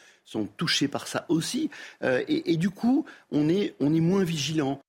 touchés 0.57 0.87
par 0.87 1.07
ça 1.07 1.25
aussi. 1.27 1.71
Euh, 2.03 2.23
et, 2.27 2.55
du 2.55 2.69
coup, 2.69 3.03
on 3.31 3.49
est, 3.49 3.73
on 3.79 3.93
est 3.95 3.99
moins 3.99 4.23
vigilant. 4.23 4.79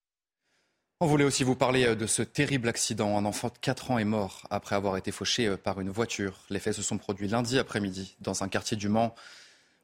On 1.00 1.06
voulait 1.06 1.24
aussi 1.24 1.44
vous 1.44 1.56
parler 1.56 1.86
euh, 1.86 1.94
de 1.94 2.06
ce 2.06 2.22
terrible 2.22 2.68
accident. 2.68 3.16
Un 3.16 3.24
enfant 3.24 3.48
de 3.48 3.58
4 3.58 3.90
ans 3.90 3.98
est 3.98 4.04
mort 4.04 4.46
après 4.50 4.76
avoir 4.76 4.98
été 4.98 5.12
fauché 5.12 5.56
par 5.56 5.80
une 5.80 5.88
voiture. 5.88 6.40
Les 6.50 6.60
faits 6.60 6.74
se 6.74 6.82
sont 6.82 6.98
produits 6.98 7.26
lundi 7.26 7.58
après-midi 7.58 8.16
dans 8.20 8.42
un 8.42 8.48
quartier 8.48 8.76
du 8.76 8.90
Mans. 8.90 9.14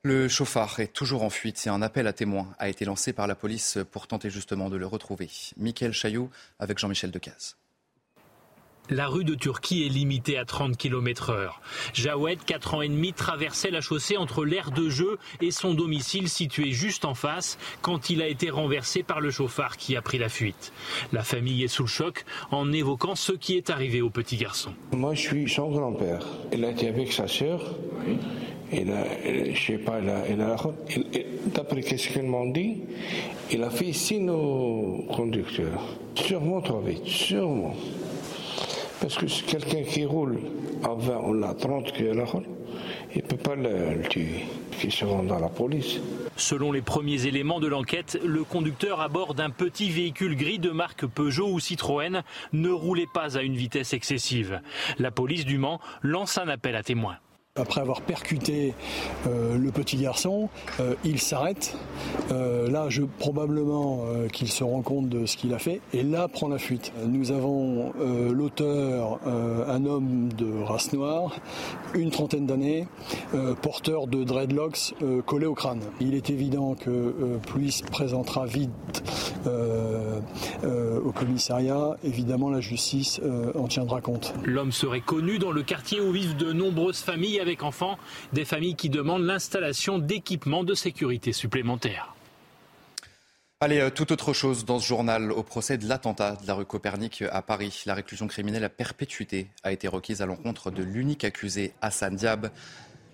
Le 0.08 0.28
chauffard 0.28 0.78
est 0.78 0.92
toujours 0.92 1.24
en 1.24 1.30
fuite 1.30 1.66
et 1.66 1.68
un 1.68 1.82
appel 1.82 2.06
à 2.06 2.12
témoins 2.12 2.46
a 2.60 2.68
été 2.68 2.84
lancé 2.84 3.12
par 3.12 3.26
la 3.26 3.34
police 3.34 3.80
pour 3.90 4.06
tenter 4.06 4.30
justement 4.30 4.70
de 4.70 4.76
le 4.76 4.86
retrouver. 4.86 5.28
Michael 5.56 5.92
Chailloux 5.92 6.30
avec 6.60 6.78
Jean-Michel 6.78 7.10
Decaze. 7.10 7.56
La 8.88 9.08
rue 9.08 9.24
de 9.24 9.34
Turquie 9.34 9.84
est 9.84 9.88
limitée 9.88 10.38
à 10.38 10.44
30 10.44 10.76
km 10.76 11.30
heure. 11.30 11.60
Jawed, 11.92 12.38
4 12.44 12.74
ans 12.74 12.82
et 12.82 12.88
demi, 12.88 13.14
traversait 13.14 13.72
la 13.72 13.80
chaussée 13.80 14.16
entre 14.16 14.44
l'aire 14.44 14.70
de 14.70 14.88
jeu 14.88 15.18
et 15.40 15.50
son 15.50 15.74
domicile 15.74 16.28
situé 16.28 16.70
juste 16.70 17.04
en 17.04 17.14
face 17.14 17.58
quand 17.82 18.08
il 18.08 18.22
a 18.22 18.28
été 18.28 18.48
renversé 18.48 19.02
par 19.02 19.20
le 19.20 19.32
chauffard 19.32 19.76
qui 19.76 19.96
a 19.96 20.02
pris 20.02 20.18
la 20.18 20.28
fuite. 20.28 20.72
La 21.12 21.24
famille 21.24 21.64
est 21.64 21.68
sous 21.68 21.82
le 21.82 21.88
choc 21.88 22.24
en 22.52 22.70
évoquant 22.70 23.16
ce 23.16 23.32
qui 23.32 23.56
est 23.56 23.70
arrivé 23.70 24.02
au 24.02 24.10
petit 24.10 24.36
garçon. 24.36 24.72
Moi, 24.92 25.14
je 25.14 25.22
suis 25.22 25.50
son 25.50 25.68
grand-père. 25.68 26.24
Il 26.52 26.64
a 26.64 26.70
été 26.70 26.86
avec 26.86 27.12
sa 27.12 27.26
sœur. 27.26 27.74
Il 28.72 28.90
a, 28.90 29.04
je 29.52 29.60
sais 29.60 29.78
pas, 29.78 30.00
d'après 31.54 31.82
ce 31.82 32.08
qu'ils 32.08 32.24
m'ont 32.24 32.50
dit, 32.50 32.82
il 33.52 33.62
a 33.62 33.70
fait 33.70 33.92
signe 33.92 34.30
au 34.30 35.04
conducteur. 35.14 35.96
Sûrement 36.14 36.60
trop 36.60 36.80
vite, 36.80 37.06
sûrement. 37.06 37.74
Parce 39.00 39.16
que 39.16 39.26
quelqu'un 39.46 39.82
qui 39.82 40.04
roule 40.04 40.38
à 40.82 40.94
20 40.94 41.18
ou 41.18 41.44
à 41.44 41.54
30 41.54 41.92
km 41.92 42.42
il 43.14 43.22
ne 43.22 43.28
peut 43.28 43.36
pas 43.36 43.54
le, 43.54 44.06
tuer, 44.08 44.44
qui 44.78 44.90
se 44.90 45.04
rend 45.04 45.28
à 45.30 45.40
la 45.40 45.48
police. 45.48 46.00
Selon 46.36 46.70
les 46.70 46.82
premiers 46.82 47.26
éléments 47.26 47.60
de 47.60 47.66
l'enquête, 47.66 48.18
le 48.22 48.44
conducteur 48.44 49.00
à 49.00 49.08
bord 49.08 49.34
d'un 49.34 49.50
petit 49.50 49.90
véhicule 49.90 50.36
gris 50.36 50.58
de 50.58 50.70
marque 50.70 51.06
Peugeot 51.06 51.50
ou 51.50 51.58
Citroën 51.58 52.22
ne 52.52 52.68
roulait 52.68 53.08
pas 53.12 53.38
à 53.38 53.42
une 53.42 53.56
vitesse 53.56 53.94
excessive. 53.94 54.60
La 54.98 55.10
police 55.10 55.46
du 55.46 55.56
Mans 55.56 55.80
lance 56.02 56.36
un 56.36 56.48
appel 56.48 56.76
à 56.76 56.82
témoins. 56.82 57.16
Après 57.56 57.80
avoir 57.80 58.02
percuté 58.02 58.74
euh, 59.26 59.56
le 59.56 59.70
petit 59.70 59.96
garçon, 59.96 60.50
euh, 60.78 60.94
il 61.04 61.20
s'arrête. 61.20 61.74
Euh, 62.30 62.70
là, 62.70 62.86
je, 62.90 63.02
probablement 63.02 64.04
qu'il 64.32 64.48
se 64.48 64.62
rend 64.62 64.82
compte 64.82 65.08
de 65.08 65.24
ce 65.26 65.36
qu'il 65.36 65.54
a 65.54 65.58
fait 65.58 65.80
et 65.94 66.02
là 66.02 66.28
prend 66.28 66.48
la 66.48 66.58
fuite. 66.58 66.92
Nous 67.06 67.30
avons 67.30 67.92
l'auteur, 68.30 69.20
un 69.26 69.84
homme 69.86 70.32
de 70.32 70.46
race 70.64 70.92
noire, 70.92 71.36
une 71.94 72.10
trentaine 72.10 72.46
d'années, 72.46 72.86
porteur 73.62 74.06
de 74.06 74.24
dreadlocks 74.24 74.94
collés 75.24 75.46
au 75.46 75.54
crâne. 75.54 75.80
Il 76.00 76.14
est 76.14 76.30
évident 76.30 76.74
que 76.74 77.14
se 77.70 77.84
présentera 77.84 78.46
vite 78.46 78.70
au 79.46 81.12
commissariat, 81.12 81.96
évidemment 82.04 82.50
la 82.50 82.60
justice 82.60 83.20
en 83.54 83.68
tiendra 83.68 84.00
compte. 84.00 84.34
L'homme 84.44 84.72
serait 84.72 85.00
connu 85.00 85.38
dans 85.38 85.52
le 85.52 85.62
quartier 85.62 86.00
où 86.00 86.12
vivent 86.12 86.36
de 86.36 86.52
nombreuses 86.52 87.00
familles 87.00 87.40
avec 87.46 87.62
enfants, 87.62 87.98
des 88.32 88.44
familles 88.44 88.74
qui 88.74 88.90
demandent 88.90 89.24
l'installation 89.24 89.98
d'équipements 89.98 90.64
de 90.64 90.74
sécurité 90.74 91.32
supplémentaires. 91.32 92.14
Allez, 93.60 93.80
euh, 93.80 93.88
tout 93.88 94.12
autre 94.12 94.34
chose 94.34 94.66
dans 94.66 94.78
ce 94.78 94.86
journal. 94.86 95.32
Au 95.32 95.42
procès 95.42 95.78
de 95.78 95.88
l'attentat 95.88 96.36
de 96.36 96.46
la 96.46 96.52
rue 96.52 96.66
Copernic 96.66 97.24
à 97.30 97.40
Paris, 97.40 97.84
la 97.86 97.94
réclusion 97.94 98.26
criminelle 98.26 98.64
à 98.64 98.68
perpétuité 98.68 99.48
a 99.62 99.72
été 99.72 99.88
requise 99.88 100.20
à 100.20 100.26
l'encontre 100.26 100.70
de 100.70 100.82
l'unique 100.82 101.24
accusé, 101.24 101.72
Hassan 101.80 102.16
Diab. 102.16 102.50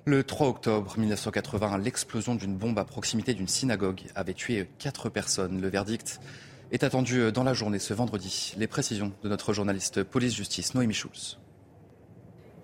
Le 0.05 0.25
3 0.25 0.49
octobre 0.49 0.99
1980, 0.99 1.79
l'explosion 1.79 2.35
d'une 2.35 2.57
bombe 2.57 2.79
à 2.81 2.85
proximité 2.85 3.35
d'une 3.35 3.47
synagogue 3.47 4.01
avait 4.17 4.35
tué 4.35 4.69
quatre 4.81 5.11
personnes. 5.11 5.61
Le 5.61 5.69
verdict 5.69 6.21
est 6.73 6.83
attendu 6.83 7.31
dans 7.31 7.45
la 7.45 7.55
journée 7.55 7.79
ce 7.79 7.95
vendredi. 7.95 8.53
Les 8.57 8.67
précisions 8.67 9.13
de 9.23 9.29
notre 9.29 9.53
journaliste 9.53 10.03
police-justice, 10.03 10.75
Noémie 10.75 10.95
Schulz. 10.95 11.39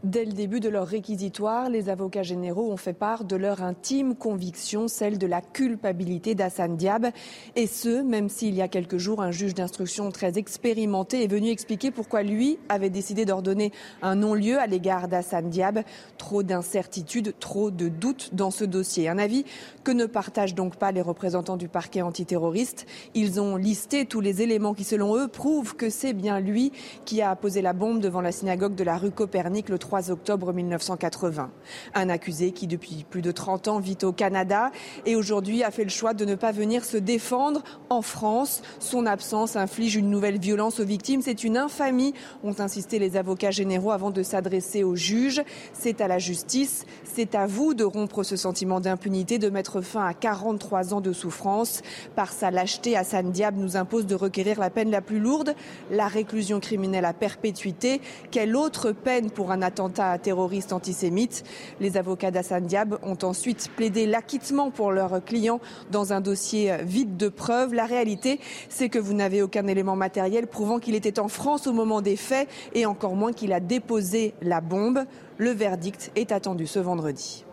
Dès 0.05 0.25
le 0.25 0.31
début 0.31 0.61
de 0.61 0.69
leur 0.69 0.87
réquisitoire, 0.87 1.69
les 1.69 1.89
avocats 1.89 2.23
généraux 2.23 2.71
ont 2.71 2.77
fait 2.77 2.93
part 2.93 3.25
de 3.25 3.35
leur 3.35 3.65
intime 3.65 4.15
conviction, 4.15 4.87
celle 4.87 5.19
de 5.19 5.27
la 5.27 5.41
culpabilité 5.41 6.37
d'Hassan 6.37 6.77
Diab. 6.77 7.09
Et 7.57 7.67
ce, 7.67 8.01
même 8.03 8.29
s'il 8.29 8.55
y 8.55 8.63
a 8.63 8.69
quelques 8.69 8.99
jours, 8.99 9.21
un 9.21 9.33
juge 9.33 9.55
d'instruction 9.55 10.13
très 10.13 10.39
expérimenté 10.39 11.25
est 11.25 11.27
venu 11.27 11.49
expliquer 11.49 11.91
pourquoi 11.91 12.23
lui 12.23 12.61
avait 12.69 12.91
décidé 12.91 13.25
d'ordonner 13.25 13.73
un 14.01 14.15
non-lieu 14.15 14.61
à 14.61 14.69
l'égard 14.69 15.09
d'Hassan 15.09 15.51
Diab. 15.51 15.81
Trop 16.17 16.45
d'incertitudes, 16.45 17.35
trop 17.41 17.73
de 17.73 17.89
doutes 17.89 18.31
dans 18.35 18.53
ce 18.53 18.63
dossier. 18.63 19.09
Un 19.09 19.19
avis 19.19 19.45
que 19.83 19.91
ne 19.91 20.07
partagent 20.07 20.55
donc 20.55 20.77
pas 20.77 20.93
les 20.93 21.03
représentants 21.03 21.57
du 21.57 21.67
parquet 21.67 22.03
antiterroriste. 22.03 22.87
Ils 23.15 23.41
ont 23.41 23.57
listé 23.57 24.07
tous 24.07 24.21
les 24.21 24.43
éléments 24.43 24.75
qui, 24.75 24.85
selon 24.85 25.17
eux, 25.17 25.27
prouvent 25.27 25.75
que 25.75 25.91
c'est 25.91 26.13
bien 26.13 26.39
lui 26.39 26.71
qui 27.05 27.21
a 27.21 27.35
posé 27.35 27.63
la 27.63 27.73
bombe 27.73 27.99
devant 27.99 28.21
la 28.21 28.31
synagogue 28.31 28.77
de 28.77 28.85
la 28.85 28.97
rue 28.97 29.11
Copernic 29.11 29.69
le 29.69 29.79
3 29.89 30.11
octobre 30.11 30.53
1980. 30.53 31.51
Un 31.95 32.09
accusé 32.11 32.53
qui, 32.53 32.67
depuis 32.67 33.07
plus 33.09 33.23
de 33.23 33.31
30 33.31 33.69
ans, 33.69 33.79
vit 33.79 33.97
au 34.03 34.13
Canada 34.13 34.71
et 35.07 35.17
aujourd'hui 35.17 35.65
a 35.65 35.71
fait 35.71 35.85
le 35.85 35.89
choix 35.89 36.13
de 36.13 36.27
ne 36.27 36.35
pas 36.35 36.53
venir 36.53 36.85
se 36.85 36.99
défendre 36.99 37.63
en 37.89 38.03
France. 38.03 38.61
Son 38.81 39.07
absence 39.07 39.57
inflige 39.57 39.97
une 39.97 40.11
nouvelle 40.11 40.39
violence 40.39 40.79
aux 40.79 40.85
victimes. 40.85 41.23
C'est 41.23 41.43
une 41.43 41.57
infamie, 41.57 42.13
ont 42.45 42.55
insisté 42.59 42.99
les 42.99 43.17
avocats 43.17 43.51
généraux 43.51 43.91
avant 43.91 44.11
de 44.11 44.23
s'adresser 44.23 44.85
au 44.85 44.95
juge. 44.95 45.43
C'est 45.73 46.03
à 46.03 46.07
la 46.07 46.19
justice, 46.19 46.85
c'est 47.05 47.35
à 47.35 47.47
vous 47.47 47.73
de 47.73 47.85
rompre 47.85 48.25
ce 48.25 48.37
sentiment 48.37 48.81
d'impunité, 48.81 49.39
de 49.39 49.49
mettre 49.49 49.81
fin 49.81 50.05
à 50.05 50.13
43 50.13 50.93
ans 50.93 51.01
de 51.01 51.15
souffrance. 51.15 51.81
Par 52.15 52.31
sa 52.31 52.51
lâcheté, 52.51 52.95
Hassan 52.95 53.33
Diab 53.33 53.57
nous 53.57 53.79
impose 53.79 54.05
de 54.05 54.15
requérir 54.15 54.61
la 54.61 54.69
peine 54.69 54.91
la 54.91 55.01
plus 55.01 55.19
lourde, 55.19 55.55
la 55.91 56.09
réclusion 56.09 56.61
criminelle 56.61 57.07
à 57.07 57.15
perpétuité. 57.15 58.03
Quelle 58.31 58.55
autre 58.55 58.93
peine 58.93 59.31
pour 59.31 59.51
un 59.51 59.63
attentat 59.63 59.78
terroriste 60.23 60.73
antisémite 60.73 61.45
Les 61.81 61.97
avocats 61.97 62.31
d'Hassan 62.31 62.67
Diab 62.67 62.99
ont 63.03 63.19
ensuite 63.23 63.71
plaidé 63.77 64.07
l'acquittement 64.07 64.71
pour 64.71 64.93
leurs 64.93 65.25
clients 65.25 65.61
dans 65.91 66.13
un 66.13 66.21
dossier 66.21 66.77
vide 66.83 67.17
de 67.17 67.29
preuves. 67.29 67.75
La 67.75 67.87
réalité, 67.87 68.41
c'est 68.69 68.89
que 68.89 68.99
vous 68.99 69.15
n'avez 69.15 69.43
aucun 69.43 69.67
élément 69.67 69.97
matériel 69.97 70.47
prouvant 70.47 70.79
qu'il 70.79 70.95
était 70.95 71.19
en 71.19 71.29
France 71.29 71.67
au 71.67 71.73
moment 71.73 72.03
des 72.03 72.17
faits 72.17 72.49
et 72.75 72.87
encore 72.87 73.15
moins 73.15 73.33
qu'il 73.33 73.53
a 73.53 73.61
déposé 73.61 74.35
la 74.43 74.61
bombe. 74.61 75.05
Le 75.37 75.51
verdict 75.51 76.11
est 76.17 76.33
attendu 76.33 76.67
ce 76.67 76.79
vendredi. 76.79 77.45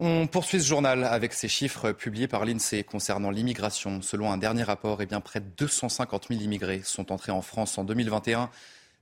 On 0.00 0.26
poursuit 0.26 0.60
ce 0.60 0.66
journal 0.66 1.04
avec 1.04 1.32
ces 1.32 1.48
chiffres 1.48 1.92
publiés 1.92 2.26
par 2.26 2.44
l'INSEE 2.44 2.82
concernant 2.82 3.30
l'immigration. 3.30 4.02
Selon 4.02 4.32
un 4.32 4.36
dernier 4.36 4.64
rapport, 4.64 5.00
eh 5.00 5.06
bien, 5.06 5.20
près 5.20 5.40
de 5.40 5.46
250 5.56 6.26
000 6.30 6.42
immigrés 6.42 6.82
sont 6.84 7.12
entrés 7.12 7.30
en 7.30 7.42
France 7.42 7.78
en 7.78 7.84
2021. 7.84 8.50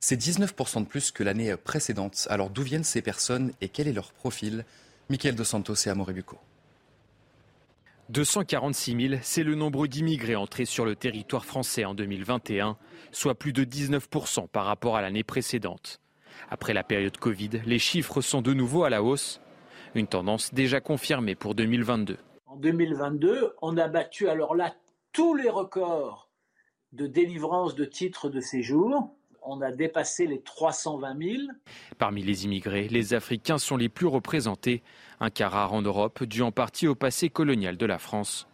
C'est 0.04 0.20
19% 0.20 0.80
de 0.80 0.86
plus 0.88 1.12
que 1.12 1.22
l'année 1.22 1.56
précédente. 1.56 2.26
Alors 2.28 2.50
d'où 2.50 2.62
viennent 2.62 2.82
ces 2.82 3.02
personnes 3.02 3.52
et 3.60 3.68
quel 3.68 3.86
est 3.86 3.92
leur 3.92 4.12
profil? 4.12 4.64
Michael 5.08 5.36
Dos 5.36 5.44
Santos 5.44 5.76
et 5.86 5.90
Amaury 5.90 6.12
Bucco. 6.12 6.38
246 8.08 9.08
000, 9.08 9.20
c'est 9.22 9.44
le 9.44 9.54
nombre 9.54 9.86
d'immigrés 9.86 10.34
entrés 10.34 10.64
sur 10.64 10.84
le 10.84 10.96
territoire 10.96 11.44
français 11.44 11.84
en 11.84 11.94
2021, 11.94 12.76
soit 13.12 13.36
plus 13.36 13.52
de 13.52 13.62
19% 13.62 14.48
par 14.48 14.64
rapport 14.64 14.96
à 14.96 15.02
l'année 15.02 15.22
précédente. 15.22 16.00
Après 16.50 16.74
la 16.74 16.82
période 16.82 17.16
Covid, 17.16 17.62
les 17.64 17.78
chiffres 17.78 18.22
sont 18.22 18.42
de 18.42 18.54
nouveau 18.54 18.82
à 18.82 18.90
la 18.90 19.04
hausse. 19.04 19.40
Une 19.94 20.08
tendance 20.08 20.52
déjà 20.52 20.80
confirmée 20.80 21.36
pour 21.36 21.54
2022. 21.54 22.18
En 22.46 22.56
2022, 22.56 23.54
on 23.62 23.76
a 23.76 23.86
battu 23.86 24.28
alors 24.28 24.56
là 24.56 24.74
tous 25.12 25.36
les 25.36 25.48
records 25.48 26.28
de 26.90 27.06
délivrance 27.06 27.76
de 27.76 27.84
titres 27.84 28.28
de 28.28 28.40
séjour. 28.40 29.14
On 29.44 29.60
a 29.60 29.72
dépassé 29.72 30.26
les 30.26 30.40
320 30.40 31.18
000. 31.18 31.42
Parmi 31.98 32.22
les 32.22 32.44
immigrés, 32.44 32.88
les 32.88 33.14
Africains 33.14 33.58
sont 33.58 33.76
les 33.76 33.88
plus 33.88 34.06
représentés, 34.06 34.82
un 35.20 35.30
cas 35.30 35.48
rare 35.48 35.72
en 35.72 35.82
Europe, 35.82 36.22
dû 36.24 36.42
en 36.42 36.52
partie 36.52 36.86
au 36.86 36.94
passé 36.94 37.28
colonial 37.28 37.76
de 37.76 37.86
la 37.86 37.98
France. 37.98 38.46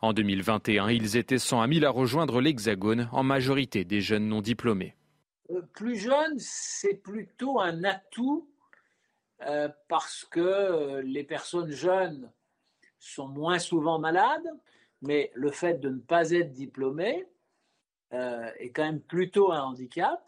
En 0.00 0.12
2021, 0.12 0.90
ils 0.90 1.16
étaient 1.16 1.38
100 1.38 1.66
000 1.72 1.84
à 1.84 1.90
rejoindre 1.90 2.40
l'Hexagone, 2.40 3.08
en 3.12 3.22
majorité 3.22 3.84
des 3.84 4.00
jeunes 4.00 4.28
non 4.28 4.40
diplômés. 4.40 4.94
Euh, 5.50 5.62
plus 5.72 5.96
jeune, 5.96 6.38
c'est 6.38 7.02
plutôt 7.02 7.60
un 7.60 7.82
atout 7.84 8.48
euh, 9.42 9.68
parce 9.88 10.24
que 10.24 10.40
euh, 10.40 11.02
les 11.02 11.24
personnes 11.24 11.70
jeunes 11.70 12.30
sont 12.98 13.28
moins 13.28 13.58
souvent 13.58 13.98
malades, 13.98 14.48
mais 15.02 15.30
le 15.34 15.50
fait 15.50 15.74
de 15.74 15.90
ne 15.90 15.98
pas 15.98 16.30
être 16.30 16.52
diplômé 16.52 17.26
euh, 18.12 18.50
est 18.58 18.70
quand 18.70 18.84
même 18.84 19.00
plutôt 19.00 19.52
un 19.52 19.62
handicap. 19.62 20.22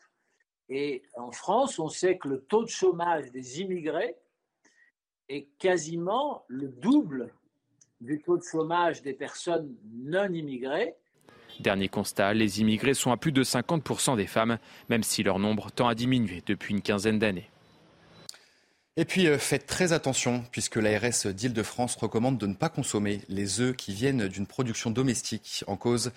Et 0.69 1.03
en 1.17 1.33
France, 1.33 1.79
on 1.79 1.89
sait 1.89 2.19
que 2.19 2.29
le 2.29 2.41
taux 2.41 2.65
de 2.65 2.69
chômage 2.69 3.31
des 3.31 3.61
immigrés 3.61 4.17
est 5.29 5.49
quasiment 5.59 6.45
le 6.49 6.69
double 6.69 7.33
du 8.01 8.21
taux 8.21 8.37
de 8.37 8.43
chômage 8.43 9.03
des 9.03 9.15
personnes 9.15 9.75
non 9.93 10.33
immigrées. 10.33 10.95
Dernier 11.61 11.89
constat, 11.89 12.35
les 12.35 12.61
immigrés 12.61 12.95
sont 12.95 13.11
à 13.11 13.17
plus 13.17 13.33
de 13.33 13.43
50% 13.43 14.17
des 14.17 14.27
femmes, 14.27 14.59
même 14.89 15.03
si 15.03 15.23
leur 15.23 15.39
nombre 15.39 15.71
tend 15.71 15.89
à 15.89 15.95
diminuer 15.95 16.43
depuis 16.47 16.75
une 16.75 16.83
quinzaine 16.83 17.19
d'années. 17.19 17.51
Et 18.97 19.05
puis 19.05 19.29
euh, 19.29 19.39
faites 19.39 19.67
très 19.67 19.93
attention 19.93 20.45
puisque 20.51 20.77
l'ARS 20.77 21.27
d'Île-de-France 21.33 21.97
recommande 21.97 22.37
de 22.37 22.47
ne 22.47 22.55
pas 22.55 22.69
consommer 22.69 23.23
les 23.29 23.61
œufs 23.61 23.77
qui 23.77 23.93
viennent 23.93 24.27
d'une 24.29 24.47
production 24.47 24.91
domestique 24.91 25.65
en 25.67 25.77
cause 25.77 26.11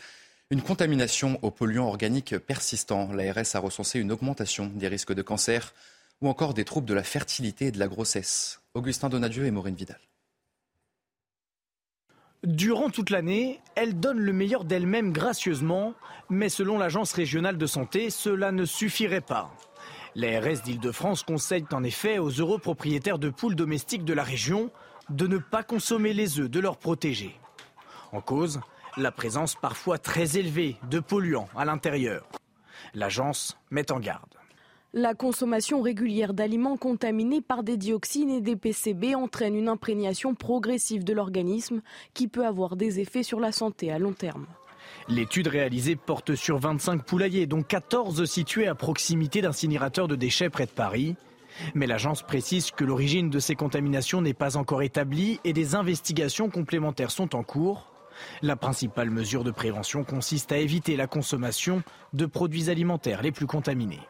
une 0.51 0.61
contamination 0.61 1.39
aux 1.43 1.49
polluants 1.49 1.87
organiques 1.87 2.37
persistants. 2.37 3.11
L'ARS 3.13 3.55
a 3.55 3.59
recensé 3.59 3.99
une 3.99 4.11
augmentation 4.11 4.67
des 4.67 4.89
risques 4.89 5.13
de 5.13 5.21
cancer 5.21 5.73
ou 6.19 6.27
encore 6.27 6.53
des 6.53 6.65
troubles 6.65 6.87
de 6.87 6.93
la 6.93 7.03
fertilité 7.03 7.67
et 7.67 7.71
de 7.71 7.79
la 7.79 7.87
grossesse. 7.87 8.61
Augustin 8.73 9.07
Donadieu 9.07 9.45
et 9.45 9.51
Maureen 9.51 9.75
Vidal. 9.75 9.99
Durant 12.43 12.89
toute 12.89 13.11
l'année, 13.11 13.61
elle 13.75 13.99
donne 13.99 14.19
le 14.19 14.33
meilleur 14.33 14.65
d'elle-même 14.65 15.13
gracieusement, 15.13 15.93
mais 16.29 16.49
selon 16.49 16.77
l'Agence 16.77 17.13
régionale 17.13 17.57
de 17.57 17.65
santé, 17.65 18.09
cela 18.09 18.51
ne 18.51 18.65
suffirait 18.65 19.21
pas. 19.21 19.55
L'ARS 20.15 20.63
d'Île-de-France 20.63 21.23
conseille 21.23 21.65
en 21.71 21.83
effet 21.83 22.19
aux 22.19 22.29
heureux 22.29 22.59
propriétaires 22.59 23.19
de 23.19 23.29
poules 23.29 23.55
domestiques 23.55 24.03
de 24.03 24.13
la 24.13 24.23
région 24.23 24.69
de 25.09 25.27
ne 25.27 25.37
pas 25.37 25.63
consommer 25.63 26.13
les 26.13 26.39
œufs 26.39 26.49
de 26.49 26.59
leurs 26.59 26.77
protégés. 26.77 27.39
En 28.11 28.19
cause, 28.19 28.59
la 28.97 29.11
présence 29.11 29.55
parfois 29.55 29.97
très 29.97 30.37
élevée 30.37 30.77
de 30.89 30.99
polluants 30.99 31.49
à 31.55 31.65
l'intérieur. 31.65 32.27
L'agence 32.93 33.57
met 33.69 33.91
en 33.91 33.99
garde. 33.99 34.35
La 34.93 35.13
consommation 35.13 35.81
régulière 35.81 36.33
d'aliments 36.33 36.75
contaminés 36.75 37.39
par 37.39 37.63
des 37.63 37.77
dioxines 37.77 38.29
et 38.29 38.41
des 38.41 38.57
PCB 38.57 39.15
entraîne 39.15 39.55
une 39.55 39.69
imprégnation 39.69 40.35
progressive 40.35 41.05
de 41.05 41.13
l'organisme 41.13 41.81
qui 42.13 42.27
peut 42.27 42.45
avoir 42.45 42.75
des 42.75 42.99
effets 42.99 43.23
sur 43.23 43.39
la 43.39 43.53
santé 43.53 43.89
à 43.89 43.99
long 43.99 44.11
terme. 44.11 44.47
L'étude 45.07 45.47
réalisée 45.47 45.95
porte 45.95 46.35
sur 46.35 46.57
25 46.57 47.05
poulaillers, 47.05 47.47
dont 47.47 47.63
14 47.63 48.25
situés 48.25 48.67
à 48.67 48.75
proximité 48.75 49.41
d'incinérateurs 49.41 50.09
de 50.09 50.15
déchets 50.15 50.49
près 50.49 50.65
de 50.65 50.71
Paris. 50.71 51.15
Mais 51.73 51.87
l'agence 51.87 52.21
précise 52.21 52.71
que 52.71 52.83
l'origine 52.83 53.29
de 53.29 53.39
ces 53.39 53.55
contaminations 53.55 54.21
n'est 54.21 54.33
pas 54.33 54.57
encore 54.57 54.81
établie 54.81 55.39
et 55.45 55.53
des 55.53 55.75
investigations 55.75 56.49
complémentaires 56.49 57.11
sont 57.11 57.33
en 57.35 57.43
cours. 57.43 57.90
La 58.41 58.55
principale 58.55 59.09
mesure 59.09 59.43
de 59.43 59.51
prévention 59.51 60.03
consiste 60.03 60.51
à 60.51 60.57
éviter 60.57 60.95
la 60.95 61.07
consommation 61.07 61.83
de 62.13 62.25
produits 62.25 62.69
alimentaires 62.69 63.21
les 63.21 63.31
plus 63.31 63.47
contaminés. 63.47 64.01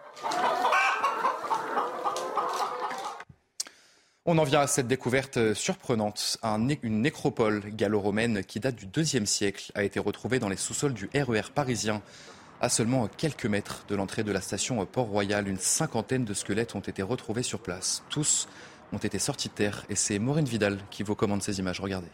On 4.23 4.37
en 4.37 4.43
vient 4.43 4.59
à 4.61 4.67
cette 4.67 4.87
découverte 4.87 5.55
surprenante. 5.55 6.37
une 6.83 7.01
nécropole 7.01 7.63
gallo-romaine 7.71 8.43
qui 8.43 8.59
date 8.59 8.75
du 8.75 8.87
IIe 9.01 9.25
siècle 9.25 9.71
a 9.73 9.83
été 9.83 9.99
retrouvée 9.99 10.37
dans 10.37 10.47
les 10.47 10.57
sous-sols 10.57 10.93
du 10.93 11.09
RER 11.15 11.39
e 11.39 11.51
parisien. 11.53 12.03
À 12.61 12.69
seulement 12.69 13.07
quelques 13.07 13.47
mètres 13.47 13.83
de 13.89 13.95
l'entrée 13.95 14.23
de 14.23 14.31
la 14.31 14.39
station 14.39 14.85
Port-Royal, 14.85 15.47
une 15.47 15.57
cinquantaine 15.57 16.23
de 16.23 16.35
squelettes 16.35 16.75
ont 16.75 16.81
été 16.81 17.01
retrouvés 17.01 17.41
sur 17.41 17.59
place. 17.59 18.03
Tous 18.09 18.47
ont 18.93 18.99
été 18.99 19.17
sortis 19.17 19.49
de 19.49 19.53
terre 19.53 19.85
et 19.89 19.95
c'est 19.95 20.19
Maureen 20.19 20.45
Vidal 20.45 20.77
qui 20.91 21.01
vous 21.01 21.15
commande 21.15 21.41
ces 21.41 21.57
images. 21.57 21.79
Regardez. 21.79 22.11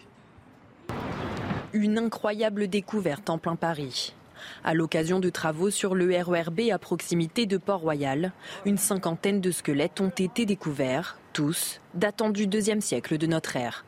Une 1.79 1.99
incroyable 1.99 2.69
découverte 2.69 3.29
en 3.29 3.37
plein 3.37 3.55
Paris. 3.55 4.15
À 4.63 4.73
l'occasion 4.73 5.19
de 5.19 5.29
travaux 5.29 5.69
sur 5.69 5.93
le 5.93 6.09
RERB 6.11 6.71
à 6.71 6.79
proximité 6.79 7.45
de 7.45 7.57
Port-Royal, 7.57 8.31
une 8.65 8.79
cinquantaine 8.79 9.41
de 9.41 9.51
squelettes 9.51 10.01
ont 10.01 10.09
été 10.09 10.47
découverts, 10.47 11.19
tous 11.33 11.79
datant 11.93 12.31
du 12.31 12.47
deuxième 12.47 12.81
siècle 12.81 13.19
de 13.19 13.27
notre 13.27 13.57
ère. 13.57 13.85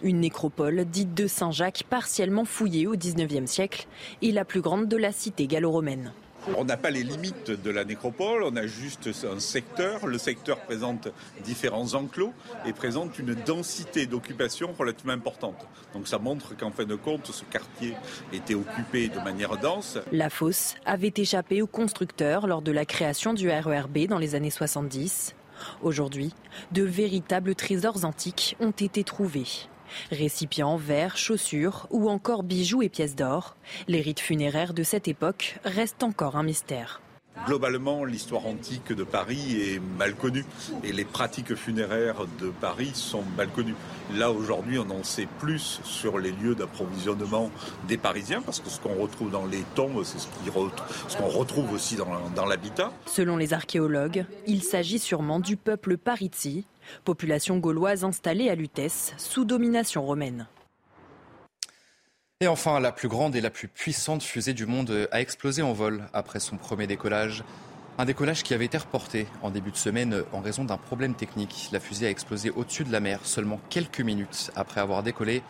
Une 0.00 0.20
nécropole 0.20 0.84
dite 0.84 1.12
de 1.12 1.26
Saint-Jacques 1.26 1.82
partiellement 1.90 2.44
fouillée 2.44 2.86
au 2.86 2.94
XIXe 2.94 3.50
siècle 3.50 3.88
et 4.22 4.30
la 4.30 4.44
plus 4.44 4.60
grande 4.60 4.86
de 4.86 4.96
la 4.96 5.10
cité 5.10 5.48
gallo-romaine. 5.48 6.12
On 6.56 6.64
n'a 6.64 6.76
pas 6.76 6.90
les 6.90 7.02
limites 7.02 7.50
de 7.50 7.70
la 7.70 7.84
nécropole, 7.84 8.42
on 8.42 8.54
a 8.56 8.66
juste 8.66 9.08
un 9.24 9.40
secteur. 9.40 10.06
Le 10.06 10.18
secteur 10.18 10.60
présente 10.60 11.08
différents 11.42 11.94
enclos 11.94 12.32
et 12.66 12.72
présente 12.72 13.18
une 13.18 13.34
densité 13.34 14.06
d'occupation 14.06 14.72
relativement 14.78 15.14
importante. 15.14 15.66
Donc 15.94 16.06
ça 16.06 16.18
montre 16.18 16.56
qu'en 16.56 16.70
fin 16.70 16.84
de 16.84 16.94
compte, 16.94 17.26
ce 17.26 17.44
quartier 17.44 17.94
était 18.32 18.54
occupé 18.54 19.08
de 19.08 19.18
manière 19.20 19.56
dense. 19.56 19.98
La 20.12 20.30
fosse 20.30 20.74
avait 20.84 21.14
échappé 21.16 21.62
aux 21.62 21.66
constructeurs 21.66 22.46
lors 22.46 22.62
de 22.62 22.72
la 22.72 22.84
création 22.84 23.32
du 23.32 23.48
RERB 23.48 24.06
dans 24.06 24.18
les 24.18 24.34
années 24.34 24.50
70. 24.50 25.34
Aujourd'hui, 25.82 26.32
de 26.72 26.82
véritables 26.82 27.54
trésors 27.54 28.04
antiques 28.04 28.56
ont 28.60 28.70
été 28.70 29.04
trouvés. 29.04 29.46
Récipients, 30.10 30.76
verres, 30.76 31.16
chaussures 31.16 31.86
ou 31.90 32.08
encore 32.08 32.42
bijoux 32.42 32.82
et 32.82 32.88
pièces 32.88 33.16
d'or, 33.16 33.56
les 33.88 34.00
rites 34.00 34.20
funéraires 34.20 34.74
de 34.74 34.82
cette 34.82 35.08
époque 35.08 35.56
restent 35.64 36.02
encore 36.02 36.36
un 36.36 36.42
mystère. 36.42 37.00
Globalement, 37.46 38.04
l'histoire 38.04 38.46
antique 38.46 38.92
de 38.92 39.04
Paris 39.04 39.60
est 39.60 39.80
mal 39.98 40.14
connue 40.14 40.46
et 40.82 40.92
les 40.92 41.04
pratiques 41.04 41.54
funéraires 41.56 42.26
de 42.40 42.48
Paris 42.48 42.92
sont 42.94 43.22
mal 43.36 43.48
connues. 43.48 43.74
Là, 44.14 44.30
aujourd'hui, 44.30 44.78
on 44.78 44.88
en 44.90 45.02
sait 45.02 45.28
plus 45.40 45.80
sur 45.84 46.18
les 46.18 46.30
lieux 46.30 46.54
d'approvisionnement 46.54 47.50
des 47.86 47.98
Parisiens 47.98 48.40
parce 48.40 48.60
que 48.60 48.70
ce 48.70 48.80
qu'on 48.80 48.94
retrouve 48.94 49.30
dans 49.30 49.44
les 49.44 49.62
tombes, 49.74 50.04
c'est 50.04 50.18
ce 50.20 51.16
qu'on 51.18 51.28
retrouve 51.28 51.72
aussi 51.72 51.96
dans, 51.96 52.46
l'habitat. 52.46 52.92
Selon 53.06 53.36
les 53.36 53.52
archéologues, 53.52 54.24
il 54.46 54.62
s'agit 54.62 54.98
sûrement 54.98 55.40
du 55.40 55.56
peuple 55.56 55.98
Parizzi, 55.98 56.64
population 57.04 57.58
gauloise 57.58 58.04
installée 58.04 58.50
à 58.50 58.54
Lutèce 58.54 59.14
sous 59.16 59.44
domination 59.44 60.04
romaine. 60.04 60.46
Et 62.40 62.48
enfin, 62.48 62.80
la 62.80 62.92
plus 62.92 63.08
grande 63.08 63.36
et 63.36 63.40
la 63.40 63.50
plus 63.50 63.68
puissante 63.68 64.22
fusée 64.22 64.54
du 64.54 64.66
monde 64.66 65.08
a 65.12 65.20
explosé 65.20 65.62
en 65.62 65.72
vol 65.72 66.04
après 66.12 66.40
son 66.40 66.56
premier 66.56 66.86
décollage. 66.86 67.44
Un 67.96 68.04
décollage 68.04 68.42
qui 68.42 68.54
avait 68.54 68.64
été 68.64 68.76
reporté 68.76 69.28
en 69.40 69.50
début 69.50 69.70
de 69.70 69.76
semaine 69.76 70.24
en 70.32 70.40
raison 70.40 70.64
d'un 70.64 70.76
problème 70.76 71.14
technique. 71.14 71.68
La 71.70 71.78
fusée 71.78 72.06
a 72.06 72.10
explosé 72.10 72.50
au-dessus 72.50 72.82
de 72.82 72.90
la 72.90 72.98
mer 73.00 73.20
seulement 73.22 73.60
quelques 73.70 74.00
minutes 74.00 74.50
après 74.56 74.80
avoir 74.80 75.04
décollé. 75.04 75.42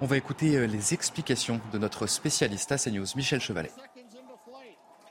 On 0.00 0.06
va 0.06 0.16
écouter 0.16 0.56
euh, 0.56 0.66
les 0.66 0.92
explications 0.92 1.60
de 1.72 1.78
notre 1.78 2.08
spécialiste 2.08 2.72
à 2.72 2.78
CNews, 2.78 3.06
Michel 3.14 3.40
Chevalet. 3.40 3.70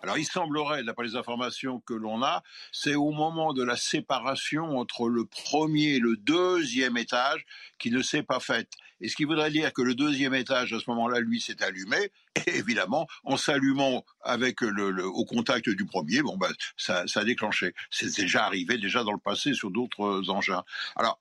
Alors 0.03 0.17
il 0.17 0.25
semblerait, 0.25 0.83
d'après 0.83 1.05
les 1.05 1.15
informations 1.15 1.79
que 1.79 1.93
l'on 1.93 2.21
a, 2.23 2.43
c'est 2.73 2.95
au 2.95 3.11
moment 3.11 3.53
de 3.53 3.63
la 3.63 3.77
séparation 3.77 4.77
entre 4.77 5.07
le 5.07 5.23
premier 5.25 5.95
et 5.95 5.99
le 5.99 6.17
deuxième 6.17 6.97
étage 6.97 7.45
qui 7.79 7.89
ne 7.89 8.01
s'est 8.01 8.21
pas 8.21 8.41
faite. 8.41 8.73
Et 9.03 9.09
ce 9.09 9.17
qui 9.17 9.25
voudrait 9.25 9.51
dire 9.51 9.73
que 9.73 9.81
le 9.81 9.95
deuxième 9.95 10.33
étage, 10.33 10.71
à 10.71 10.79
ce 10.79 10.85
moment-là, 10.87 11.19
lui, 11.19 11.41
s'est 11.41 11.61
allumé. 11.61 12.09
Et 12.47 12.57
évidemment, 12.57 13.05
en 13.25 13.35
s'allumant 13.35 14.05
avec 14.21 14.61
le, 14.61 15.05
au 15.05 15.25
contact 15.25 15.69
du 15.69 15.85
premier, 15.85 16.21
bon, 16.21 16.37
ben, 16.37 16.51
ça, 16.77 17.03
a 17.13 17.23
déclenché. 17.25 17.73
C'est 17.91 18.15
déjà 18.15 18.45
arrivé 18.45 18.77
déjà 18.77 19.03
dans 19.03 19.11
le 19.11 19.19
passé 19.19 19.53
sur 19.53 19.71
d'autres 19.71 20.29
engins. 20.29 20.63
Alors, 20.95 21.19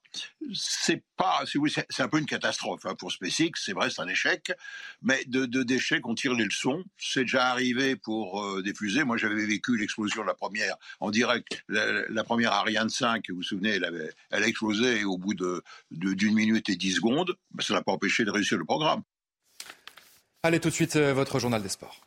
c'est 0.53 1.03
pas, 1.17 1.43
c'est 1.45 2.03
un 2.03 2.07
peu 2.07 2.19
une 2.19 2.25
catastrophe 2.25 2.85
hein, 2.85 2.95
pour 2.95 3.11
SpaceX. 3.11 3.51
C'est 3.55 3.73
vrai, 3.73 3.89
c'est 3.89 4.01
un 4.01 4.07
échec. 4.07 4.53
Mais 5.01 5.23
de, 5.27 5.45
de 5.45 5.63
d'échec, 5.63 6.07
on 6.07 6.15
tire 6.15 6.33
les 6.33 6.45
leçons. 6.45 6.83
C'est 6.97 7.21
déjà 7.21 7.47
arrivé 7.47 7.97
pour 7.97 8.41
euh, 8.41 8.61
des 8.61 8.73
fusées. 8.73 9.03
Moi, 9.03 9.17
j'avais 9.17 9.45
vécu 9.45 9.77
l'explosion 9.77 10.21
de 10.21 10.27
la 10.27 10.35
première 10.35 10.77
en 11.01 11.11
direct. 11.11 11.63
La, 11.67 12.23
première 12.23 12.53
Ariane 12.53 12.89
5, 12.89 13.29
vous 13.29 13.35
vous 13.35 13.43
souvenez, 13.43 13.71
elle 14.31 14.43
a 14.43 14.47
explosé 14.47 15.03
au 15.03 15.17
bout 15.17 15.33
de, 15.33 15.61
d'une 15.91 16.33
minute 16.33 16.69
et 16.69 16.77
dix 16.77 16.93
secondes. 16.93 17.35
Ben, 17.51 17.61
ça 17.73 17.79
n'a 17.79 17.83
pas 17.83 17.91
empêché 17.91 18.23
de 18.23 18.29
réussir 18.29 18.59
le 18.59 18.65
programme. 18.65 19.01
Allez 20.43 20.59
tout 20.59 20.69
de 20.69 20.73
suite, 20.73 20.95
euh, 20.95 21.11
votre 21.13 21.39
journal 21.39 21.63
des 21.63 21.69
sports. 21.69 22.01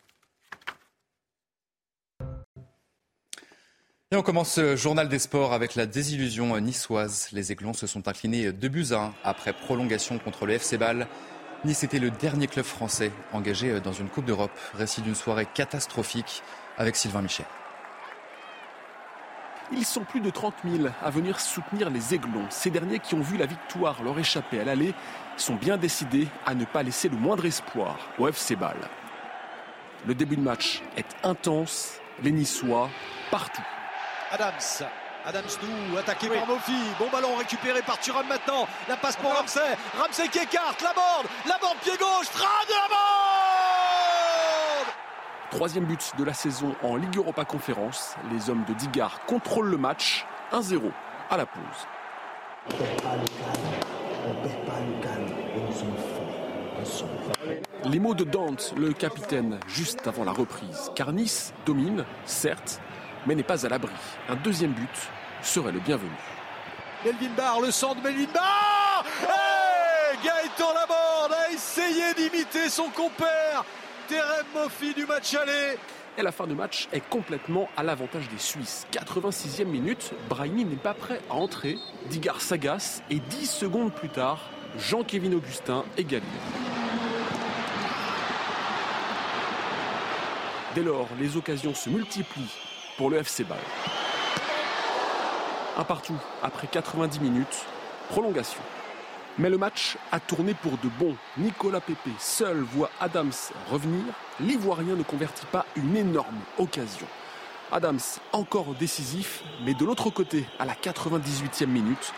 Et 4.12 4.16
on 4.16 4.22
commence 4.22 4.52
ce 4.52 4.76
journal 4.76 5.08
des 5.08 5.18
sports 5.18 5.52
avec 5.52 5.74
la 5.74 5.86
désillusion 5.86 6.56
niçoise. 6.60 7.28
Les 7.32 7.50
Aiglons 7.50 7.72
se 7.72 7.88
sont 7.88 8.06
inclinés 8.06 8.52
2 8.52 8.68
buts 8.68 8.86
à 8.92 9.06
1 9.06 9.14
après 9.24 9.52
prolongation 9.52 10.20
contre 10.20 10.46
le 10.46 10.52
FC 10.52 10.78
Bâle. 10.78 11.08
Nice 11.64 11.82
était 11.82 11.98
le 11.98 12.12
dernier 12.12 12.46
club 12.46 12.64
français 12.64 13.10
engagé 13.32 13.80
dans 13.80 13.92
une 13.92 14.08
Coupe 14.08 14.26
d'Europe. 14.26 14.56
Récit 14.74 15.02
d'une 15.02 15.16
soirée 15.16 15.48
catastrophique 15.52 16.44
avec 16.78 16.94
Sylvain 16.94 17.22
Michel. 17.22 17.46
Ils 19.72 19.84
sont 19.84 20.04
plus 20.04 20.20
de 20.20 20.30
30 20.30 20.54
000 20.64 20.88
à 21.02 21.10
venir 21.10 21.40
soutenir 21.40 21.90
les 21.90 22.14
Aiglons. 22.14 22.46
Ces 22.50 22.70
derniers 22.70 23.00
qui 23.00 23.14
ont 23.14 23.20
vu 23.20 23.36
la 23.36 23.46
victoire 23.46 24.02
leur 24.02 24.18
échapper 24.18 24.60
à 24.60 24.64
l'aller 24.64 24.94
sont 25.36 25.56
bien 25.56 25.76
décidés 25.76 26.28
à 26.46 26.54
ne 26.54 26.64
pas 26.64 26.82
laisser 26.82 27.08
le 27.08 27.16
moindre 27.16 27.44
espoir 27.46 27.98
au 28.18 28.28
FC 28.28 28.54
Bâle. 28.54 28.88
Le 30.06 30.14
début 30.14 30.36
de 30.36 30.42
match 30.42 30.82
est 30.96 31.16
intense, 31.24 31.98
les 32.22 32.30
Niçois 32.30 32.88
partout. 33.30 33.62
Adams, 34.30 34.86
Adams 35.24 35.42
nous 35.90 35.98
attaqué 35.98 36.28
par 36.28 36.46
Mofi. 36.46 36.72
Bon 37.00 37.08
ballon 37.10 37.34
récupéré 37.36 37.82
par 37.82 37.98
Thuram 37.98 38.26
maintenant. 38.28 38.68
La 38.88 38.96
passe 38.96 39.16
pour 39.16 39.34
Ramsey. 39.34 39.76
Ramsey 39.98 40.28
qui 40.28 40.38
écarte 40.38 40.80
la 40.82 40.92
bande. 40.92 41.26
La 41.46 41.58
bande 41.58 41.78
pied 41.82 41.96
gauche. 41.98 42.26
Frappe 42.26 42.68
de 42.68 42.72
la 42.72 42.88
bande 42.88 43.25
Troisième 45.50 45.84
but 45.84 46.12
de 46.18 46.24
la 46.24 46.34
saison 46.34 46.74
en 46.82 46.96
Ligue 46.96 47.16
Europa 47.16 47.44
Conférence. 47.44 48.16
Les 48.32 48.50
hommes 48.50 48.64
de 48.68 48.74
Digard 48.74 49.20
contrôlent 49.26 49.70
le 49.70 49.76
match 49.76 50.26
1-0 50.52 50.80
à 51.30 51.36
la 51.36 51.46
pause. 51.46 51.62
Les 57.84 58.00
mots 58.00 58.14
de 58.14 58.24
Dante, 58.24 58.74
le 58.76 58.92
capitaine, 58.92 59.60
juste 59.68 60.06
avant 60.08 60.24
la 60.24 60.32
reprise. 60.32 60.90
Car 60.96 61.12
Nice 61.12 61.54
domine, 61.64 62.04
certes, 62.24 62.80
mais 63.26 63.36
n'est 63.36 63.44
pas 63.44 63.64
à 63.64 63.68
l'abri. 63.68 63.92
Un 64.28 64.36
deuxième 64.36 64.72
but 64.72 65.08
serait 65.42 65.72
le 65.72 65.80
bienvenu. 65.80 66.10
Melvin 67.04 67.34
Barr, 67.36 67.60
le 67.60 67.70
centre 67.70 68.02
Melvin 68.02 68.26
Barr 68.34 69.04
hey 69.22 70.18
Gaëtan 70.24 70.74
Laborde 70.74 71.32
a 71.32 71.52
essayé 71.52 72.14
d'imiter 72.14 72.68
son 72.68 72.88
compère 72.88 73.64
Terem 74.08 74.46
Moffi 74.54 74.94
du 74.94 75.04
match 75.04 75.34
aller 75.34 75.78
et 76.18 76.22
la 76.22 76.32
fin 76.32 76.46
de 76.46 76.54
match 76.54 76.88
est 76.92 77.06
complètement 77.08 77.68
à 77.76 77.82
l'avantage 77.82 78.28
des 78.28 78.38
Suisses. 78.38 78.86
86e 78.92 79.64
minute, 79.64 80.12
Brahimi 80.28 80.64
n'est 80.64 80.76
pas 80.76 80.94
prêt 80.94 81.20
à 81.28 81.34
entrer, 81.34 81.76
Digar 82.08 82.40
s'agace 82.40 83.02
et 83.10 83.18
10 83.18 83.46
secondes 83.46 83.92
plus 83.92 84.08
tard, 84.08 84.40
Jean-Kévin 84.78 85.32
Augustin 85.32 85.84
égalise. 85.98 86.24
Dès 90.74 90.82
lors, 90.82 91.08
les 91.18 91.36
occasions 91.36 91.74
se 91.74 91.90
multiplient 91.90 92.54
pour 92.96 93.10
le 93.10 93.18
FC 93.18 93.44
Ball. 93.44 93.58
Un 95.76 95.84
partout 95.84 96.18
après 96.42 96.66
90 96.66 97.20
minutes, 97.20 97.66
prolongation. 98.08 98.62
Mais 99.38 99.50
le 99.50 99.58
match 99.58 99.98
a 100.12 100.20
tourné 100.20 100.54
pour 100.54 100.72
de 100.78 100.88
bon. 100.98 101.14
Nicolas 101.36 101.80
Pepe 101.80 102.08
seul 102.18 102.58
voit 102.60 102.90
Adams 103.00 103.32
revenir. 103.70 104.04
L'Ivoirien 104.40 104.94
ne 104.94 105.02
convertit 105.02 105.44
pas 105.46 105.66
une 105.76 105.94
énorme 105.96 106.40
occasion. 106.58 107.06
Adams 107.70 108.00
encore 108.32 108.74
décisif, 108.74 109.42
mais 109.64 109.74
de 109.74 109.84
l'autre 109.84 110.08
côté, 110.08 110.46
à 110.58 110.64
la 110.64 110.74
98e 110.74 111.66
minute, 111.66 112.14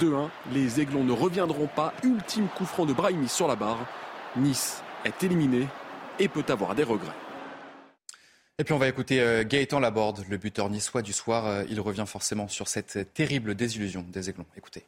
2-1, 0.00 0.28
les 0.52 0.80
Aiglons 0.80 1.04
ne 1.04 1.12
reviendront 1.12 1.68
pas. 1.68 1.92
Ultime 2.02 2.48
coup 2.48 2.64
franc 2.64 2.86
de 2.86 2.92
Brahimi 2.92 3.28
sur 3.28 3.46
la 3.46 3.54
barre. 3.54 3.86
Nice 4.36 4.82
est 5.04 5.22
éliminé 5.22 5.68
et 6.18 6.26
peut 6.26 6.44
avoir 6.48 6.74
des 6.74 6.82
regrets. 6.82 7.14
Et 8.58 8.64
puis 8.64 8.74
on 8.74 8.78
va 8.78 8.88
écouter 8.88 9.20
euh, 9.20 9.44
Gaëtan 9.44 9.78
Laborde, 9.78 10.24
le 10.28 10.36
buteur 10.36 10.68
niçois 10.70 11.02
du 11.02 11.12
soir. 11.12 11.46
Euh, 11.46 11.64
il 11.70 11.80
revient 11.80 12.04
forcément 12.06 12.48
sur 12.48 12.66
cette 12.66 13.14
terrible 13.14 13.54
désillusion 13.54 14.04
des 14.08 14.28
Aiglons. 14.28 14.46
Écoutez. 14.56 14.84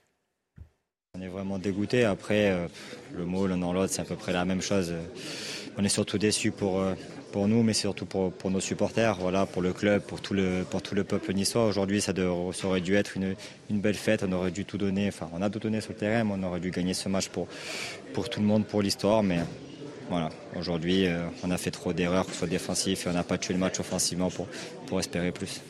On 1.20 1.22
est 1.22 1.28
vraiment 1.28 1.58
dégoûté. 1.58 2.04
Après, 2.04 2.50
euh, 2.50 2.66
le 3.14 3.26
mot 3.26 3.46
l'un 3.46 3.58
dans 3.58 3.74
l'autre, 3.74 3.92
c'est 3.92 4.00
à 4.00 4.06
peu 4.06 4.16
près 4.16 4.32
la 4.32 4.46
même 4.46 4.62
chose. 4.62 4.94
On 5.76 5.84
est 5.84 5.90
surtout 5.90 6.16
déçus 6.16 6.50
pour, 6.50 6.82
pour 7.30 7.46
nous, 7.46 7.62
mais 7.62 7.74
surtout 7.74 8.06
pour, 8.06 8.32
pour, 8.32 8.50
nos 8.50 8.60
supporters, 8.60 9.16
voilà, 9.16 9.44
pour 9.44 9.60
le 9.60 9.74
club, 9.74 10.00
pour 10.00 10.22
tout 10.22 10.32
le, 10.32 10.64
pour 10.70 10.80
tout 10.80 10.94
le 10.94 11.04
peuple 11.04 11.34
niçois. 11.34 11.66
Aujourd'hui, 11.66 12.00
ça, 12.00 12.14
aurait 12.64 12.80
dû 12.80 12.94
être 12.94 13.18
une, 13.18 13.34
une, 13.68 13.80
belle 13.80 13.96
fête. 13.96 14.24
On 14.26 14.32
aurait 14.32 14.50
dû 14.50 14.64
tout 14.64 14.78
donner. 14.78 15.08
Enfin, 15.08 15.28
on 15.34 15.42
a 15.42 15.50
tout 15.50 15.58
donné 15.58 15.82
sur 15.82 15.92
le 15.92 15.98
terrain, 15.98 16.24
mais 16.24 16.32
on 16.38 16.42
aurait 16.42 16.60
dû 16.60 16.70
gagner 16.70 16.94
ce 16.94 17.10
match 17.10 17.28
pour, 17.28 17.48
pour 18.14 18.30
tout 18.30 18.40
le 18.40 18.46
monde, 18.46 18.64
pour 18.64 18.80
l'histoire. 18.80 19.22
Mais 19.22 19.40
voilà, 20.08 20.30
aujourd'hui, 20.56 21.06
on 21.42 21.50
a 21.50 21.58
fait 21.58 21.70
trop 21.70 21.92
d'erreurs, 21.92 22.24
que 22.24 22.32
ce 22.32 22.38
soit 22.38 22.48
défensif, 22.48 23.06
et 23.06 23.10
on 23.10 23.12
n'a 23.12 23.24
pas 23.24 23.36
tué 23.36 23.52
le 23.52 23.60
match 23.60 23.78
offensivement 23.78 24.30
pour, 24.30 24.46
pour 24.86 25.00
espérer 25.00 25.32
plus. 25.32 25.60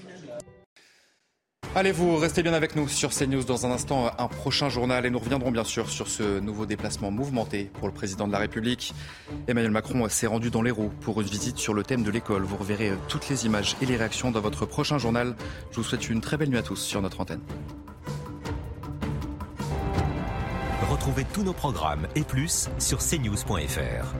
Allez, 1.76 1.92
vous 1.92 2.16
restez 2.16 2.42
bien 2.42 2.52
avec 2.52 2.74
nous 2.74 2.88
sur 2.88 3.10
CNews 3.10 3.44
dans 3.44 3.64
un 3.64 3.70
instant, 3.70 4.10
un 4.18 4.26
prochain 4.26 4.68
journal 4.68 5.06
et 5.06 5.10
nous 5.10 5.20
reviendrons 5.20 5.52
bien 5.52 5.62
sûr 5.62 5.88
sur 5.88 6.08
ce 6.08 6.40
nouveau 6.40 6.66
déplacement 6.66 7.12
mouvementé 7.12 7.70
pour 7.78 7.86
le 7.86 7.94
président 7.94 8.26
de 8.26 8.32
la 8.32 8.38
République. 8.38 8.92
Emmanuel 9.46 9.70
Macron 9.70 10.08
s'est 10.08 10.26
rendu 10.26 10.50
dans 10.50 10.62
l'Hérault 10.62 10.90
pour 11.00 11.20
une 11.20 11.28
visite 11.28 11.58
sur 11.58 11.72
le 11.72 11.84
thème 11.84 12.02
de 12.02 12.10
l'école. 12.10 12.42
Vous 12.42 12.56
reverrez 12.56 12.90
toutes 13.06 13.28
les 13.28 13.46
images 13.46 13.76
et 13.80 13.86
les 13.86 13.96
réactions 13.96 14.32
dans 14.32 14.40
votre 14.40 14.66
prochain 14.66 14.98
journal. 14.98 15.36
Je 15.70 15.76
vous 15.76 15.84
souhaite 15.84 16.10
une 16.10 16.20
très 16.20 16.36
belle 16.36 16.50
nuit 16.50 16.58
à 16.58 16.62
tous 16.62 16.82
sur 16.82 17.00
notre 17.02 17.20
antenne. 17.20 17.40
Retrouvez 20.90 21.24
tous 21.32 21.44
nos 21.44 21.52
programmes 21.52 22.08
et 22.16 22.22
plus 22.22 22.68
sur 22.80 22.98
cnews.fr. 22.98 24.14